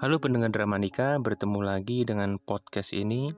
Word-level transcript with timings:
Halo 0.00 0.16
pendengar 0.16 0.48
Dramanika, 0.48 1.20
bertemu 1.20 1.60
lagi 1.60 2.08
dengan 2.08 2.40
podcast 2.40 2.96
ini. 2.96 3.28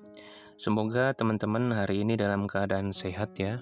Semoga 0.54 1.10
teman-teman 1.18 1.74
hari 1.74 2.06
ini 2.06 2.14
dalam 2.14 2.46
keadaan 2.46 2.94
sehat 2.94 3.34
ya. 3.42 3.58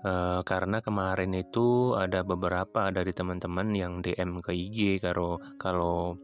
E, 0.00 0.40
karena 0.48 0.80
kemarin 0.80 1.36
itu 1.36 1.92
ada 1.92 2.24
beberapa 2.24 2.88
dari 2.88 3.12
teman-teman 3.12 3.76
yang 3.76 4.00
DM 4.00 4.40
ke 4.40 4.56
IG 4.56 5.04
kalau 5.04 5.36
kalau 5.60 6.16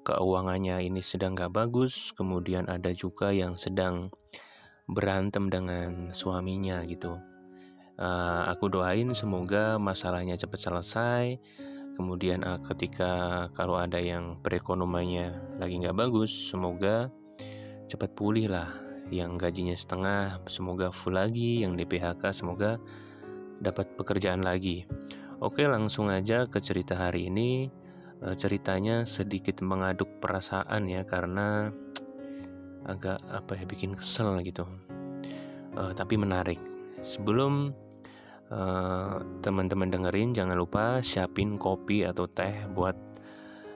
keuangannya 0.00 0.80
ini 0.80 1.04
sedang 1.04 1.36
gak 1.36 1.52
bagus, 1.52 2.16
kemudian 2.16 2.64
ada 2.72 2.88
juga 2.96 3.36
yang 3.36 3.52
sedang 3.52 4.08
berantem 4.88 5.52
dengan 5.52 6.16
suaminya 6.16 6.80
gitu. 6.88 7.20
E, 8.00 8.08
aku 8.48 8.72
doain 8.72 9.12
semoga 9.12 9.76
masalahnya 9.76 10.40
cepat 10.40 10.72
selesai 10.72 11.24
kemudian 11.96 12.44
uh, 12.44 12.60
ketika 12.60 13.48
kalau 13.56 13.80
ada 13.80 13.96
yang 13.96 14.36
perekonomiannya 14.44 15.56
lagi 15.56 15.80
nggak 15.80 15.96
bagus 15.96 16.52
semoga 16.52 17.08
cepat 17.88 18.12
pulih 18.12 18.52
lah. 18.52 18.68
Yang 19.06 19.38
gajinya 19.38 19.76
setengah 19.78 20.22
semoga 20.50 20.90
full 20.90 21.16
lagi. 21.16 21.64
Yang 21.64 21.72
di 21.80 21.84
PHK 21.96 22.22
semoga 22.34 22.76
dapat 23.62 23.96
pekerjaan 23.96 24.44
lagi. 24.44 24.84
Oke 25.40 25.64
langsung 25.64 26.12
aja 26.12 26.44
ke 26.44 26.60
cerita 26.60 26.98
hari 26.98 27.32
ini. 27.32 27.70
Uh, 28.20 28.36
ceritanya 28.36 29.04
sedikit 29.04 29.60
mengaduk 29.60 30.20
perasaan 30.20 30.88
ya 30.88 31.04
karena 31.04 31.68
agak 32.88 33.20
apa 33.28 33.52
ya 33.56 33.64
bikin 33.64 33.94
kesel 33.94 34.40
gitu. 34.44 34.66
Uh, 35.76 35.92
tapi 35.94 36.18
menarik. 36.18 36.58
Sebelum 37.04 37.70
teman-teman 39.42 39.88
uh, 39.90 39.92
dengerin 39.98 40.30
jangan 40.30 40.54
lupa 40.54 41.02
siapin 41.02 41.58
kopi 41.58 42.06
atau 42.06 42.30
teh 42.30 42.66
buat 42.70 42.94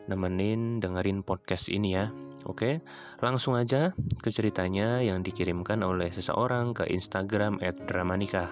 nemenin 0.07 0.79
dengerin 0.79 1.23
podcast 1.23 1.71
ini 1.71 1.95
ya. 1.95 2.11
Oke, 2.49 2.81
langsung 3.21 3.53
aja 3.53 3.93
ke 4.25 4.33
ceritanya 4.33 5.05
yang 5.05 5.21
dikirimkan 5.21 5.85
oleh 5.85 6.09
seseorang 6.09 6.73
ke 6.73 6.89
Instagram 6.89 7.61
@dramanika. 7.85 8.49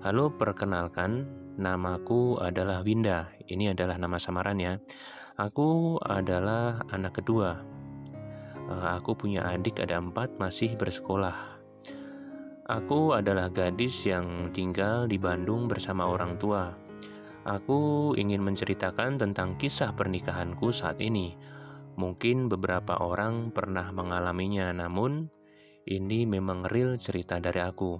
Halo, 0.00 0.32
perkenalkan, 0.32 1.26
namaku 1.58 2.38
adalah 2.40 2.80
Winda. 2.86 3.28
Ini 3.50 3.74
adalah 3.74 3.98
nama 3.98 4.16
samaran 4.16 4.56
ya. 4.62 4.78
Aku 5.36 5.98
adalah 6.00 6.80
anak 6.94 7.20
kedua. 7.20 7.60
Uh, 8.70 8.94
aku 8.94 9.18
punya 9.18 9.42
adik 9.44 9.82
ada 9.82 9.98
empat 9.98 10.38
masih 10.38 10.78
bersekolah. 10.78 11.59
Aku 12.70 13.18
adalah 13.18 13.50
gadis 13.50 14.06
yang 14.06 14.54
tinggal 14.54 15.10
di 15.10 15.18
Bandung 15.18 15.66
bersama 15.66 16.06
orang 16.06 16.38
tua. 16.38 16.70
Aku 17.42 18.14
ingin 18.14 18.46
menceritakan 18.46 19.18
tentang 19.18 19.58
kisah 19.58 19.90
pernikahanku 19.90 20.70
saat 20.70 21.02
ini. 21.02 21.34
Mungkin 21.98 22.46
beberapa 22.46 22.94
orang 23.02 23.50
pernah 23.50 23.90
mengalaminya, 23.90 24.70
namun 24.70 25.26
ini 25.82 26.30
memang 26.30 26.62
real 26.70 26.94
cerita 26.94 27.42
dari 27.42 27.58
aku. 27.58 27.98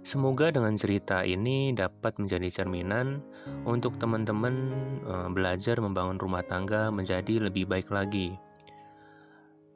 Semoga 0.00 0.48
dengan 0.48 0.80
cerita 0.80 1.20
ini 1.20 1.76
dapat 1.76 2.16
menjadi 2.16 2.64
cerminan 2.64 3.20
untuk 3.68 4.00
teman-teman 4.00 4.72
eh, 5.04 5.28
belajar 5.28 5.84
membangun 5.84 6.16
rumah 6.16 6.48
tangga 6.48 6.88
menjadi 6.88 7.44
lebih 7.44 7.68
baik 7.68 7.92
lagi 7.92 8.40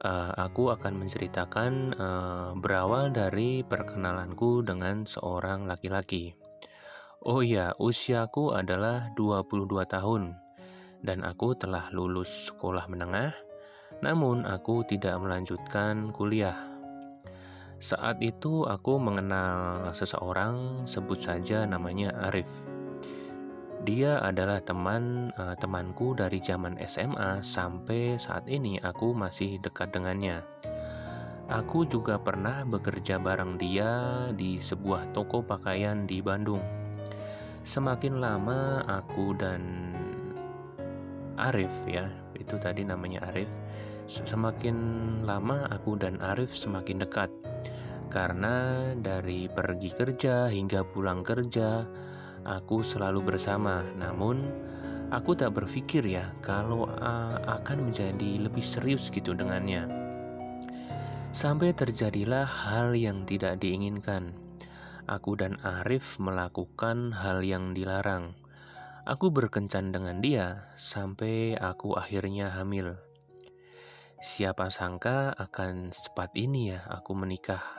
uh, 0.03 0.31
aku 0.35 0.71
akan 0.71 1.05
menceritakan 1.05 1.95
uh, 1.95 2.49
berawal 2.55 3.11
dari 3.11 3.63
perkenalanku 3.63 4.63
dengan 4.63 5.03
seorang 5.03 5.67
laki-laki. 5.67 6.35
Oh 7.23 7.43
ya, 7.43 7.75
usiaku 7.75 8.55
adalah 8.55 9.11
22 9.19 9.67
tahun 9.87 10.39
dan 11.03 11.23
aku 11.23 11.55
telah 11.55 11.91
lulus 11.91 12.51
sekolah 12.51 12.87
menengah, 12.87 13.35
namun 13.99 14.47
aku 14.47 14.87
tidak 14.87 15.19
melanjutkan 15.19 16.15
kuliah. 16.15 16.55
Saat 17.79 18.19
itu 18.19 18.67
aku 18.67 18.99
mengenal 18.99 19.91
seseorang, 19.95 20.83
sebut 20.83 21.19
saja 21.23 21.63
namanya 21.63 22.11
Arif. 22.27 22.78
Dia 23.79 24.19
adalah 24.19 24.59
teman 24.59 25.31
uh, 25.39 25.55
temanku 25.55 26.11
dari 26.11 26.43
zaman 26.43 26.75
SMA 26.83 27.39
sampai 27.39 28.19
saat 28.19 28.43
ini 28.51 28.75
aku 28.83 29.15
masih 29.15 29.55
dekat 29.63 29.95
dengannya. 29.95 30.43
Aku 31.49 31.87
juga 31.87 32.19
pernah 32.21 32.61
bekerja 32.67 33.17
bareng 33.17 33.57
dia 33.57 33.89
di 34.35 34.61
sebuah 34.61 35.15
toko 35.15 35.41
pakaian 35.41 36.05
di 36.05 36.21
Bandung. 36.21 36.61
Semakin 37.65 38.21
lama 38.21 38.85
aku 38.85 39.33
dan 39.33 39.63
Arif 41.39 41.71
ya, 41.87 42.05
itu 42.35 42.59
tadi 42.59 42.83
namanya 42.83 43.31
Arif. 43.31 43.49
Semakin 44.05 44.77
lama 45.23 45.65
aku 45.71 45.95
dan 45.95 46.19
Arif 46.19 46.51
semakin 46.51 47.01
dekat. 47.01 47.31
Karena 48.11 48.89
dari 48.93 49.49
pergi 49.49 49.89
kerja 49.89 50.49
hingga 50.49 50.85
pulang 50.85 51.25
kerja, 51.25 51.85
aku 52.47 52.83
selalu 52.85 53.33
bersama. 53.33 53.81
Namun, 53.95 54.43
aku 55.09 55.33
tak 55.33 55.57
berpikir 55.57 56.05
ya 56.05 56.31
kalau 56.43 56.85
uh, 56.87 57.37
akan 57.59 57.89
menjadi 57.89 58.45
lebih 58.45 58.63
serius 58.63 59.09
gitu 59.09 59.33
dengannya. 59.33 59.89
Sampai 61.29 61.77
terjadilah 61.77 62.45
hal 62.45 62.97
yang 62.97 63.23
tidak 63.23 63.61
diinginkan. 63.61 64.33
Aku 65.09 65.33
dan 65.33 65.57
Arif 65.65 66.21
melakukan 66.21 67.13
hal 67.13 67.41
yang 67.41 67.73
dilarang. 67.73 68.37
Aku 69.09 69.33
berkencan 69.33 69.89
dengan 69.89 70.21
dia 70.21 70.69
sampai 70.77 71.57
aku 71.57 71.97
akhirnya 71.97 72.53
hamil. 72.53 72.97
Siapa 74.19 74.67
sangka 74.67 75.31
akan 75.31 75.95
secepat 75.95 76.35
ini 76.35 76.75
ya 76.75 76.83
aku 76.91 77.15
menikah 77.15 77.78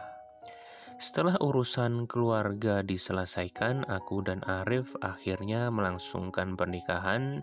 setelah 1.01 1.41
urusan 1.41 2.05
keluarga 2.05 2.85
diselesaikan, 2.85 3.89
aku 3.89 4.21
dan 4.21 4.45
Arif 4.45 4.93
akhirnya 5.01 5.73
melangsungkan 5.73 6.61
pernikahan 6.61 7.41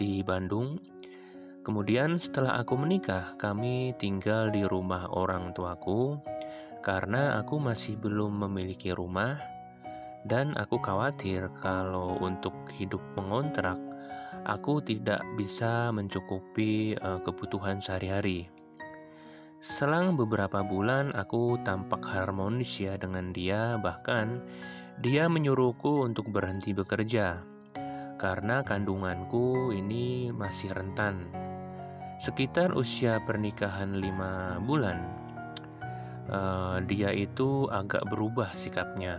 di 0.00 0.24
Bandung. 0.24 0.80
Kemudian 1.60 2.16
setelah 2.16 2.56
aku 2.56 2.80
menikah, 2.80 3.36
kami 3.36 3.92
tinggal 4.00 4.48
di 4.48 4.64
rumah 4.64 5.12
orang 5.12 5.52
tuaku 5.52 6.16
karena 6.80 7.36
aku 7.36 7.60
masih 7.60 8.00
belum 8.00 8.48
memiliki 8.48 8.96
rumah 8.96 9.36
dan 10.24 10.56
aku 10.56 10.80
khawatir 10.80 11.52
kalau 11.60 12.16
untuk 12.24 12.54
hidup 12.72 13.04
mengontrak 13.12 13.76
aku 14.46 14.78
tidak 14.78 15.20
bisa 15.34 15.90
mencukupi 15.90 16.94
uh, 17.02 17.18
kebutuhan 17.20 17.82
sehari-hari. 17.82 18.55
Selang 19.66 20.14
beberapa 20.14 20.62
bulan 20.62 21.10
aku 21.10 21.58
tampak 21.66 21.98
harmonis 22.06 22.78
ya 22.78 22.94
dengan 22.94 23.34
dia, 23.34 23.74
bahkan 23.82 24.38
dia 25.02 25.26
menyuruhku 25.26 26.06
untuk 26.06 26.30
berhenti 26.30 26.70
bekerja 26.70 27.42
karena 28.14 28.62
kandunganku 28.62 29.74
ini 29.74 30.30
masih 30.30 30.70
rentan. 30.70 31.26
Sekitar 32.22 32.78
usia 32.78 33.18
pernikahan 33.26 33.98
lima 33.98 34.62
bulan, 34.62 35.02
uh, 36.30 36.78
dia 36.86 37.10
itu 37.10 37.66
agak 37.66 38.06
berubah 38.06 38.54
sikapnya. 38.54 39.18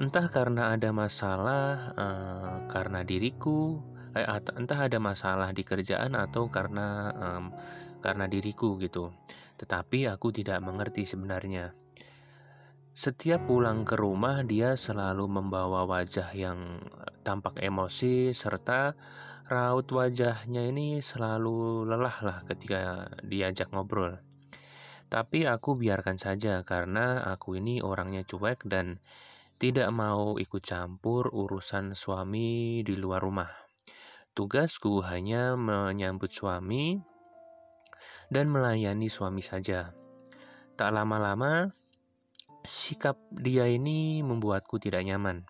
Entah 0.00 0.32
karena 0.32 0.72
ada 0.72 0.96
masalah 0.96 1.92
uh, 1.92 2.56
karena 2.72 3.04
diriku, 3.04 3.84
eh, 4.16 4.24
entah 4.56 4.88
ada 4.88 4.96
masalah 4.96 5.52
di 5.52 5.60
kerjaan 5.60 6.16
atau 6.16 6.48
karena 6.48 7.12
um, 7.20 7.52
karena 8.04 8.28
diriku 8.28 8.76
gitu. 8.76 9.16
Tetapi 9.56 10.12
aku 10.12 10.28
tidak 10.28 10.60
mengerti 10.60 11.08
sebenarnya. 11.08 11.72
Setiap 12.92 13.48
pulang 13.48 13.82
ke 13.88 13.96
rumah 13.96 14.44
dia 14.44 14.76
selalu 14.76 15.26
membawa 15.26 15.88
wajah 15.88 16.30
yang 16.36 16.84
tampak 17.24 17.58
emosi 17.58 18.30
serta 18.36 18.94
raut 19.48 19.88
wajahnya 19.90 20.68
ini 20.68 21.02
selalu 21.02 21.88
lelah 21.88 22.18
lah 22.22 22.38
ketika 22.44 23.08
diajak 23.24 23.72
ngobrol. 23.72 24.20
Tapi 25.10 25.42
aku 25.48 25.74
biarkan 25.74 26.22
saja 26.22 26.62
karena 26.62 27.24
aku 27.26 27.58
ini 27.58 27.82
orangnya 27.82 28.22
cuek 28.22 28.62
dan 28.68 29.02
tidak 29.58 29.90
mau 29.90 30.38
ikut 30.38 30.62
campur 30.62 31.34
urusan 31.34 31.98
suami 31.98 32.82
di 32.86 32.94
luar 32.94 33.26
rumah. 33.26 33.50
Tugasku 34.34 35.02
hanya 35.06 35.54
menyambut 35.54 36.34
suami 36.34 37.13
dan 38.34 38.50
melayani 38.50 39.06
suami 39.06 39.46
saja. 39.46 39.94
Tak 40.74 40.90
lama-lama, 40.90 41.70
sikap 42.66 43.14
dia 43.30 43.70
ini 43.70 44.26
membuatku 44.26 44.82
tidak 44.82 45.06
nyaman. 45.06 45.46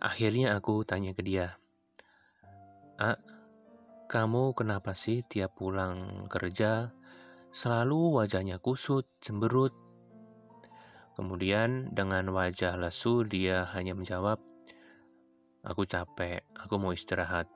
Akhirnya 0.00 0.56
aku 0.56 0.80
tanya 0.88 1.12
ke 1.12 1.20
dia, 1.20 1.60
"Ah, 2.96 3.20
kamu 4.08 4.56
kenapa 4.56 4.96
sih 4.96 5.20
tiap 5.28 5.60
pulang 5.60 6.24
kerja 6.32 6.96
selalu 7.52 8.16
wajahnya 8.16 8.56
kusut, 8.56 9.04
cemberut?" 9.20 9.76
Kemudian 11.20 11.92
dengan 11.92 12.32
wajah 12.32 12.80
lesu 12.80 13.28
dia 13.28 13.68
hanya 13.76 13.92
menjawab, 13.92 14.40
"Aku 15.68 15.84
capek, 15.84 16.48
aku 16.56 16.80
mau 16.80 16.96
istirahat." 16.96 17.55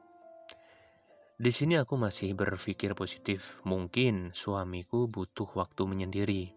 Di 1.41 1.49
sini 1.49 1.81
aku 1.81 1.97
masih 1.97 2.37
berpikir 2.37 2.93
positif. 2.93 3.65
Mungkin 3.65 4.37
suamiku 4.37 5.09
butuh 5.09 5.49
waktu 5.57 5.89
menyendiri. 5.89 6.53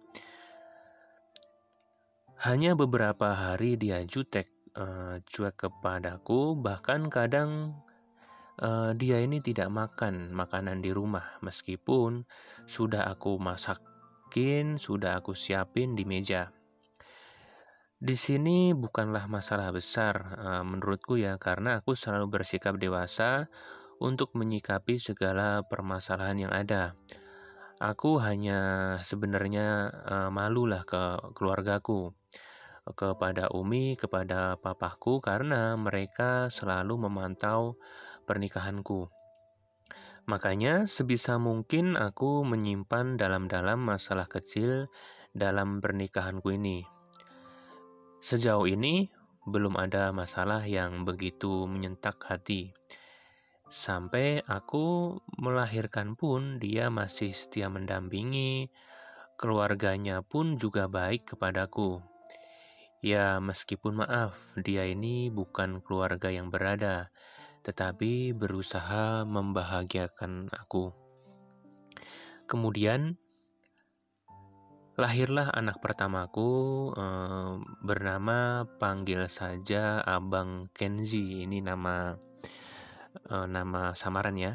Hanya 2.44 2.76
beberapa 2.76 3.32
hari 3.32 3.80
dia 3.80 4.04
jutek, 4.04 4.52
uh, 4.76 5.24
cuek 5.24 5.56
kepadaku, 5.56 6.60
bahkan 6.60 7.08
kadang 7.08 7.80
uh, 8.60 8.92
dia 8.92 9.24
ini 9.24 9.40
tidak 9.40 9.72
makan 9.72 10.36
makanan 10.36 10.84
di 10.84 10.92
rumah, 10.92 11.40
meskipun 11.40 12.28
sudah 12.68 13.08
aku 13.08 13.40
masakin, 13.40 14.76
sudah 14.76 15.24
aku 15.24 15.32
siapin 15.32 15.96
di 15.96 16.04
meja. 16.04 16.52
Di 18.04 18.20
sini 18.20 18.76
bukanlah 18.76 19.32
masalah 19.32 19.72
besar 19.72 20.36
uh, 20.36 20.64
menurutku 20.68 21.16
ya, 21.16 21.40
karena 21.40 21.80
aku 21.80 21.96
selalu 21.96 22.28
bersikap 22.28 22.76
dewasa 22.76 23.48
untuk 24.04 24.36
menyikapi 24.36 25.00
segala 25.00 25.64
permasalahan 25.64 26.48
yang 26.48 26.54
ada. 26.54 27.00
Aku 27.80 28.20
hanya 28.20 28.96
sebenarnya 29.00 29.88
uh, 30.04 30.30
malulah 30.30 30.84
ke 30.84 31.34
keluargaku, 31.34 32.12
kepada 32.92 33.48
Umi, 33.56 33.96
kepada 33.96 34.60
papaku 34.60 35.24
karena 35.24 35.80
mereka 35.80 36.52
selalu 36.52 37.08
memantau 37.08 37.80
pernikahanku. 38.28 39.08
Makanya 40.28 40.88
sebisa 40.88 41.40
mungkin 41.40 41.96
aku 41.96 42.44
menyimpan 42.44 43.16
dalam-dalam 43.16 43.80
masalah 43.80 44.28
kecil 44.28 44.92
dalam 45.32 45.80
pernikahanku 45.80 46.56
ini. 46.56 46.84
Sejauh 48.24 48.68
ini 48.68 49.12
belum 49.44 49.76
ada 49.76 50.16
masalah 50.16 50.64
yang 50.64 51.04
begitu 51.04 51.68
menyentak 51.68 52.24
hati. 52.24 52.72
Sampai 53.74 54.46
aku 54.46 55.18
melahirkan 55.42 56.14
pun 56.14 56.62
dia 56.62 56.94
masih 56.94 57.34
setia 57.34 57.74
mendampingi, 57.74 58.70
keluarganya 59.34 60.22
pun 60.22 60.62
juga 60.62 60.86
baik 60.86 61.34
kepadaku. 61.34 61.98
Ya, 63.02 63.42
meskipun 63.42 64.06
maaf, 64.06 64.54
dia 64.62 64.86
ini 64.86 65.34
bukan 65.34 65.82
keluarga 65.82 66.30
yang 66.30 66.54
berada, 66.54 67.10
tetapi 67.66 68.38
berusaha 68.38 69.26
membahagiakan 69.26 70.54
aku. 70.54 70.94
Kemudian, 72.46 73.18
lahirlah 75.02 75.50
anak 75.50 75.82
pertamaku 75.82 76.94
eh, 76.94 77.58
bernama 77.82 78.70
panggil 78.78 79.26
saja 79.26 80.06
Abang 80.06 80.70
Kenzi. 80.78 81.42
Ini 81.42 81.58
nama 81.66 82.14
uh, 83.30 83.48
nama 83.48 83.94
samaran 83.94 84.38
ya. 84.38 84.54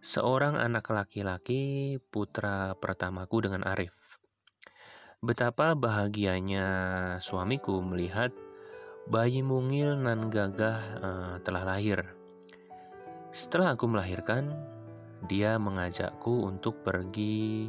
Seorang 0.00 0.56
anak 0.56 0.88
laki-laki 0.88 1.96
putra 2.08 2.72
pertamaku 2.78 3.44
dengan 3.44 3.68
Arif. 3.68 3.92
Betapa 5.20 5.76
bahagianya 5.76 6.66
suamiku 7.20 7.84
melihat 7.84 8.32
bayi 9.04 9.44
mungil 9.44 10.00
nan 10.00 10.32
gagah 10.32 10.80
uh, 11.00 11.34
telah 11.44 11.68
lahir. 11.68 12.16
Setelah 13.28 13.76
aku 13.76 13.84
melahirkan, 13.92 14.56
dia 15.28 15.60
mengajakku 15.60 16.48
untuk 16.48 16.80
pergi 16.80 17.68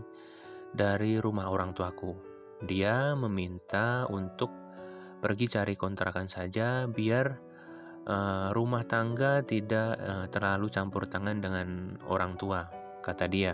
dari 0.71 1.19
rumah 1.19 1.51
orang 1.51 1.75
tuaku. 1.75 2.15
Dia 2.63 3.17
meminta 3.19 4.07
untuk 4.07 4.49
pergi 5.19 5.45
cari 5.51 5.75
kontrakan 5.75 6.31
saja 6.31 6.87
biar 6.87 7.50
uh, 8.07 8.49
rumah 8.55 8.85
tangga 8.85 9.41
tidak 9.45 9.97
uh, 9.99 10.25
terlalu 10.31 10.71
campur 10.71 11.05
tangan 11.05 11.37
dengan 11.41 11.97
orang 12.07 12.37
tua, 12.37 12.65
kata 13.03 13.25
dia. 13.29 13.53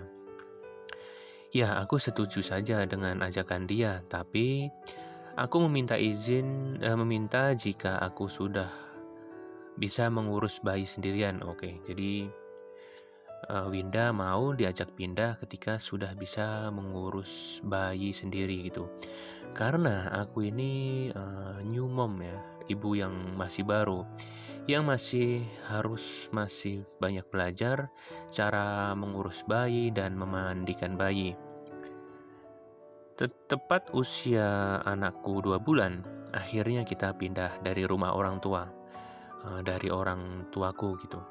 Ya, 1.55 1.79
aku 1.79 1.97
setuju 1.97 2.43
saja 2.43 2.83
dengan 2.83 3.23
ajakan 3.23 3.65
dia, 3.65 4.03
tapi 4.11 4.67
aku 5.39 5.63
meminta 5.67 5.95
izin, 5.95 6.77
uh, 6.83 6.97
meminta 6.99 7.55
jika 7.55 7.97
aku 8.03 8.27
sudah 8.27 8.69
bisa 9.77 10.09
mengurus 10.09 10.59
bayi 10.59 10.83
sendirian. 10.83 11.39
Oke, 11.45 11.79
jadi 11.85 12.27
uh, 13.49 13.69
Winda 13.69 14.09
mau 14.11 14.51
diajak 14.51 14.91
pindah 14.97 15.37
ketika 15.45 15.77
sudah 15.77 16.11
bisa 16.17 16.73
mengurus 16.73 17.61
bayi 17.63 18.11
sendiri 18.11 18.67
gitu. 18.67 18.89
Karena 19.53 20.11
aku 20.13 20.49
ini 20.49 21.07
uh, 21.13 21.61
new 21.65 21.87
mom 21.87 22.19
ya, 22.21 22.37
ibu 22.67 22.95
yang 22.95 23.13
masih 23.35 23.63
baru 23.67 24.03
yang 24.67 24.83
masih 24.83 25.47
harus 25.71 26.27
masih 26.35 26.83
banyak 26.99 27.23
belajar 27.31 27.87
cara 28.35 28.91
mengurus 28.99 29.47
bayi 29.47 29.95
dan 29.95 30.19
memandikan 30.19 30.99
bayi. 30.99 31.39
Tepat 33.17 33.95
usia 33.95 34.77
anakku 34.83 35.39
dua 35.39 35.57
bulan, 35.57 36.03
akhirnya 36.35 36.83
kita 36.83 37.15
pindah 37.15 37.63
dari 37.63 37.87
rumah 37.87 38.13
orang 38.13 38.43
tua, 38.43 38.67
eh, 39.47 39.61
dari 39.63 39.87
orang 39.87 40.51
tuaku 40.51 40.99
gitu. 40.99 41.23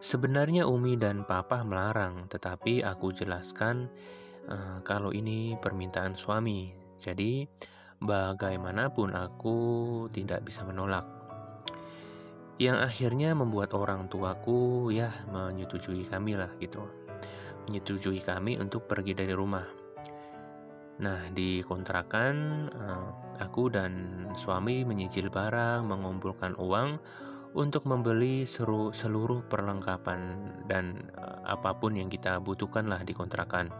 Sebenarnya 0.00 0.64
Umi 0.64 0.96
dan 0.96 1.28
Papa 1.28 1.64
melarang, 1.64 2.28
tetapi 2.28 2.84
aku 2.84 3.08
jelaskan 3.16 3.88
uh, 4.52 4.84
kalau 4.84 5.16
ini 5.16 5.56
permintaan 5.56 6.12
suami. 6.12 6.76
Jadi 7.00 7.48
bagaimanapun 8.04 9.16
aku 9.16 9.56
tidak 10.12 10.44
bisa 10.44 10.62
menolak. 10.62 11.08
Yang 12.60 12.78
akhirnya 12.86 13.34
membuat 13.34 13.74
orang 13.74 14.06
tuaku 14.06 14.92
ya 14.94 15.10
menyetujui 15.32 16.06
kami 16.06 16.38
lah 16.38 16.52
gitu. 16.62 16.86
Menyetujui 17.66 18.22
kami 18.22 18.60
untuk 18.60 18.86
pergi 18.86 19.16
dari 19.16 19.34
rumah. 19.34 19.66
Nah, 20.94 21.26
di 21.34 21.58
kontrakan 21.64 22.34
eh, 22.70 23.08
aku 23.42 23.66
dan 23.66 23.92
suami 24.38 24.86
menyicil 24.86 25.26
barang, 25.26 25.82
mengumpulkan 25.82 26.54
uang 26.54 27.02
untuk 27.54 27.86
membeli 27.86 28.42
seluruh 28.46 29.46
perlengkapan 29.46 30.50
dan 30.66 31.06
uh, 31.14 31.38
apa 31.46 31.70
pun 31.78 31.94
yang 31.94 32.10
kita 32.10 32.42
butuhkan 32.42 32.90
lah 32.90 33.06
di 33.06 33.14
kontrakan. 33.14 33.70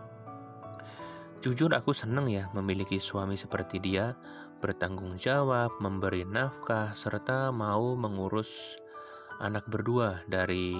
Jujur 1.44 1.76
aku 1.76 1.92
senang 1.92 2.24
ya 2.24 2.48
memiliki 2.56 2.96
suami 2.96 3.36
seperti 3.36 3.76
dia, 3.76 4.16
bertanggung 4.64 5.20
jawab, 5.20 5.76
memberi 5.76 6.24
nafkah, 6.24 6.96
serta 6.96 7.52
mau 7.52 7.92
mengurus 8.00 8.80
anak 9.44 9.68
berdua 9.68 10.24
dari 10.24 10.72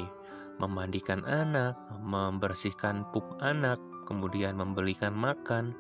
memandikan 0.57 1.21
anak, 1.29 1.77
membersihkan 2.01 3.05
pup 3.13 3.37
anak, 3.45 3.77
kemudian 4.09 4.57
membelikan 4.57 5.13
makan, 5.13 5.77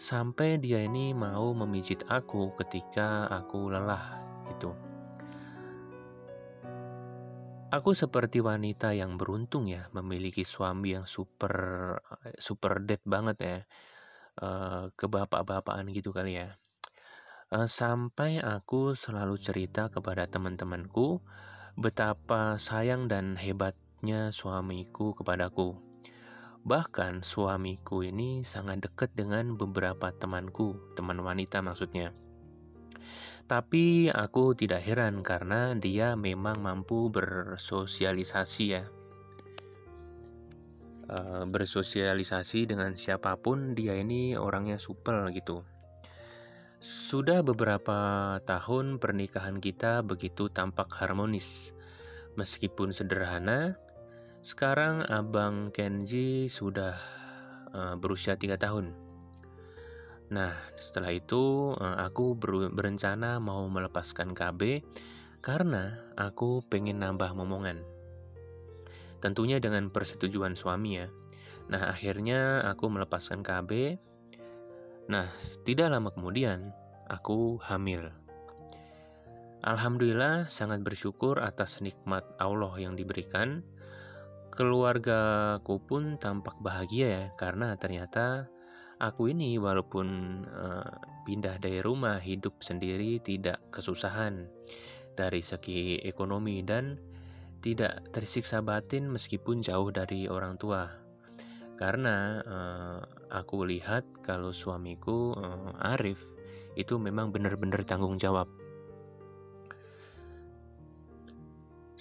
sampai 0.00 0.56
dia 0.56 0.80
ini 0.80 1.12
mau 1.12 1.52
memijit 1.52 2.00
aku 2.08 2.56
ketika 2.56 3.28
aku 3.28 3.68
lelah 3.68 4.16
gitu. 4.48 4.72
Aku 7.68 7.92
seperti 7.92 8.40
wanita 8.40 8.96
yang 8.96 9.20
beruntung 9.20 9.68
ya 9.68 9.92
memiliki 9.92 10.40
suami 10.40 10.96
yang 10.96 11.04
super 11.04 12.00
super 12.40 12.80
dead 12.80 13.04
banget 13.04 13.36
ya 13.44 13.60
uh, 14.40 14.88
ke 14.94 15.06
bapak-bapakan 15.10 15.90
gitu 15.92 16.14
kali 16.14 16.40
ya. 16.40 16.56
Uh, 17.52 17.68
sampai 17.68 18.40
aku 18.40 18.96
selalu 18.96 19.36
cerita 19.36 19.92
kepada 19.92 20.24
teman-temanku 20.24 21.20
betapa 21.76 22.56
sayang 22.56 23.10
dan 23.10 23.36
hebatnya 23.36 24.32
suamiku 24.32 25.12
kepadaku. 25.12 25.76
Bahkan 26.62 27.26
suamiku 27.26 28.06
ini 28.06 28.46
sangat 28.46 28.86
dekat 28.86 29.10
dengan 29.18 29.58
beberapa 29.58 30.14
temanku, 30.14 30.78
teman 30.94 31.18
wanita 31.20 31.58
maksudnya. 31.58 32.14
Tapi 33.50 34.08
aku 34.08 34.54
tidak 34.54 34.86
heran 34.86 35.26
karena 35.26 35.74
dia 35.74 36.14
memang 36.14 36.62
mampu 36.62 37.10
bersosialisasi 37.10 38.64
ya 38.70 38.86
Eh, 41.12 41.44
bersosialisasi 41.44 42.72
dengan 42.72 42.96
siapa 42.96 43.36
pun 43.36 43.76
dia 43.76 43.92
ini 43.92 44.32
orangnya 44.32 44.80
supel 44.80 45.28
gitu. 45.36 45.60
Sudah 46.80 47.44
beberapa 47.44 48.40
tahun 48.48 48.96
pernikahan 48.96 49.60
kita 49.60 50.00
begitu 50.00 50.48
tampak 50.48 50.88
harmonis. 50.96 51.76
Meskipun 52.40 52.96
sederhana, 52.96 53.76
sekarang 54.40 55.04
Abang 55.04 55.68
Kenji 55.68 56.48
sudah 56.48 56.96
uh, 57.76 57.94
berusia 58.00 58.40
tiga 58.40 58.56
tahun. 58.56 58.96
Nah, 60.32 60.56
setelah 60.80 61.12
itu 61.12 61.76
uh, 61.76 62.00
aku 62.08 62.40
ber 62.40 62.72
berencana 62.72 63.36
mau 63.36 63.68
melepaskan 63.68 64.32
KB 64.32 64.80
karena 65.44 66.00
aku 66.16 66.64
pengen 66.72 67.04
nambah 67.04 67.36
momongan. 67.36 67.91
Tentunya 69.22 69.62
dengan 69.62 69.88
persetujuan 69.88 70.58
suami 70.58 70.98
ya. 70.98 71.06
Nah, 71.70 71.94
akhirnya 71.94 72.66
aku 72.66 72.90
melepaskan 72.90 73.46
KB. 73.46 73.96
Nah, 75.06 75.30
tidak 75.62 75.94
lama 75.94 76.10
kemudian 76.10 76.74
aku 77.06 77.62
hamil. 77.62 78.10
Alhamdulillah 79.62 80.50
sangat 80.50 80.82
bersyukur 80.82 81.38
atas 81.38 81.78
nikmat 81.78 82.26
Allah 82.42 82.74
yang 82.82 82.98
diberikan. 82.98 83.62
Keluargaku 84.50 85.78
pun 85.86 86.18
tampak 86.18 86.58
bahagia 86.58 87.06
ya, 87.06 87.24
karena 87.38 87.78
ternyata 87.78 88.50
aku 88.98 89.30
ini 89.30 89.56
walaupun 89.62 90.06
uh, 90.50 90.90
pindah 91.24 91.62
dari 91.62 91.78
rumah, 91.78 92.18
hidup 92.18 92.58
sendiri 92.58 93.22
tidak 93.22 93.62
kesusahan 93.70 94.50
dari 95.14 95.40
segi 95.40 96.02
ekonomi 96.02 96.60
dan 96.66 96.98
tidak 97.62 98.02
tersiksa 98.10 98.58
batin 98.60 99.06
meskipun 99.06 99.62
jauh 99.62 99.94
dari 99.94 100.26
orang 100.26 100.58
tua. 100.58 100.90
Karena 101.78 102.42
uh, 102.42 103.00
aku 103.30 103.64
lihat 103.64 104.04
kalau 104.20 104.50
suamiku 104.50 105.38
uh, 105.38 105.94
Arif 105.94 106.26
itu 106.74 106.98
memang 106.98 107.30
benar-benar 107.30 107.86
tanggung 107.86 108.18
jawab. 108.18 108.50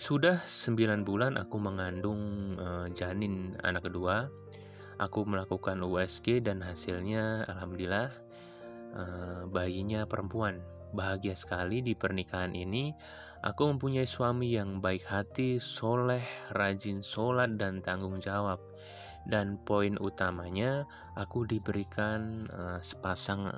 Sudah 0.01 0.41
9 0.41 1.05
bulan 1.05 1.37
aku 1.37 1.61
mengandung 1.61 2.53
uh, 2.57 2.89
janin 2.89 3.53
anak 3.61 3.85
kedua. 3.85 4.33
Aku 4.97 5.25
melakukan 5.29 5.81
USG 5.81 6.41
dan 6.41 6.61
hasilnya 6.65 7.45
alhamdulillah 7.45 8.09
uh, 8.97 9.41
bayinya 9.45 10.09
perempuan. 10.09 10.57
Bahagia 10.91 11.37
sekali 11.37 11.85
di 11.85 11.93
pernikahan 11.93 12.57
ini. 12.57 12.91
Aku 13.41 13.73
mempunyai 13.73 14.05
suami 14.05 14.53
yang 14.53 14.77
baik 14.79 15.01
hati, 15.09 15.57
soleh, 15.57 16.21
rajin 16.53 17.01
sholat, 17.01 17.57
dan 17.57 17.81
tanggung 17.81 18.21
jawab. 18.21 18.61
Dan 19.25 19.57
poin 19.65 19.97
utamanya, 19.97 20.85
aku 21.17 21.49
diberikan 21.49 22.45
uh, 22.53 22.77
sepasang, 22.81 23.49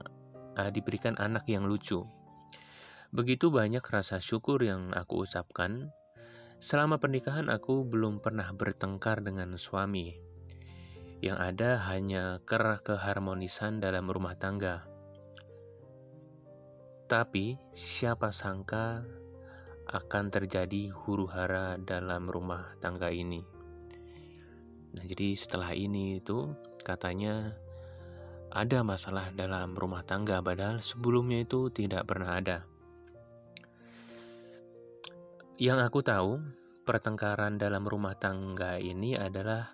uh, 0.56 0.70
diberikan 0.72 1.20
anak 1.20 1.44
yang 1.52 1.68
lucu. 1.68 2.04
Begitu 3.12 3.52
banyak 3.52 3.84
rasa 3.84 4.24
syukur 4.24 4.64
yang 4.64 4.96
aku 4.96 5.28
ucapkan 5.28 5.92
Selama 6.64 6.96
pernikahan 6.96 7.52
aku 7.52 7.84
belum 7.84 8.24
pernah 8.24 8.48
bertengkar 8.56 9.20
dengan 9.20 9.60
suami. 9.60 10.16
Yang 11.20 11.38
ada 11.44 11.72
hanya 11.92 12.40
kerah 12.48 12.80
keharmonisan 12.80 13.84
dalam 13.84 14.08
rumah 14.08 14.40
tangga. 14.40 14.88
Tapi 17.12 17.60
siapa 17.76 18.32
sangka 18.32 19.04
akan 19.90 20.32
terjadi 20.32 20.94
huru-hara 20.94 21.76
dalam 21.82 22.30
rumah 22.32 22.76
tangga 22.80 23.12
ini. 23.12 23.44
Nah, 24.94 25.04
jadi 25.04 25.34
setelah 25.34 25.74
ini 25.74 26.22
itu 26.22 26.54
katanya 26.86 27.58
ada 28.54 28.86
masalah 28.86 29.34
dalam 29.34 29.74
rumah 29.74 30.06
tangga 30.06 30.38
padahal 30.40 30.78
sebelumnya 30.78 31.42
itu 31.42 31.74
tidak 31.74 32.06
pernah 32.06 32.38
ada. 32.38 32.58
Yang 35.58 35.80
aku 35.90 36.00
tahu, 36.06 36.32
pertengkaran 36.86 37.58
dalam 37.58 37.88
rumah 37.88 38.14
tangga 38.18 38.78
ini 38.78 39.18
adalah 39.18 39.74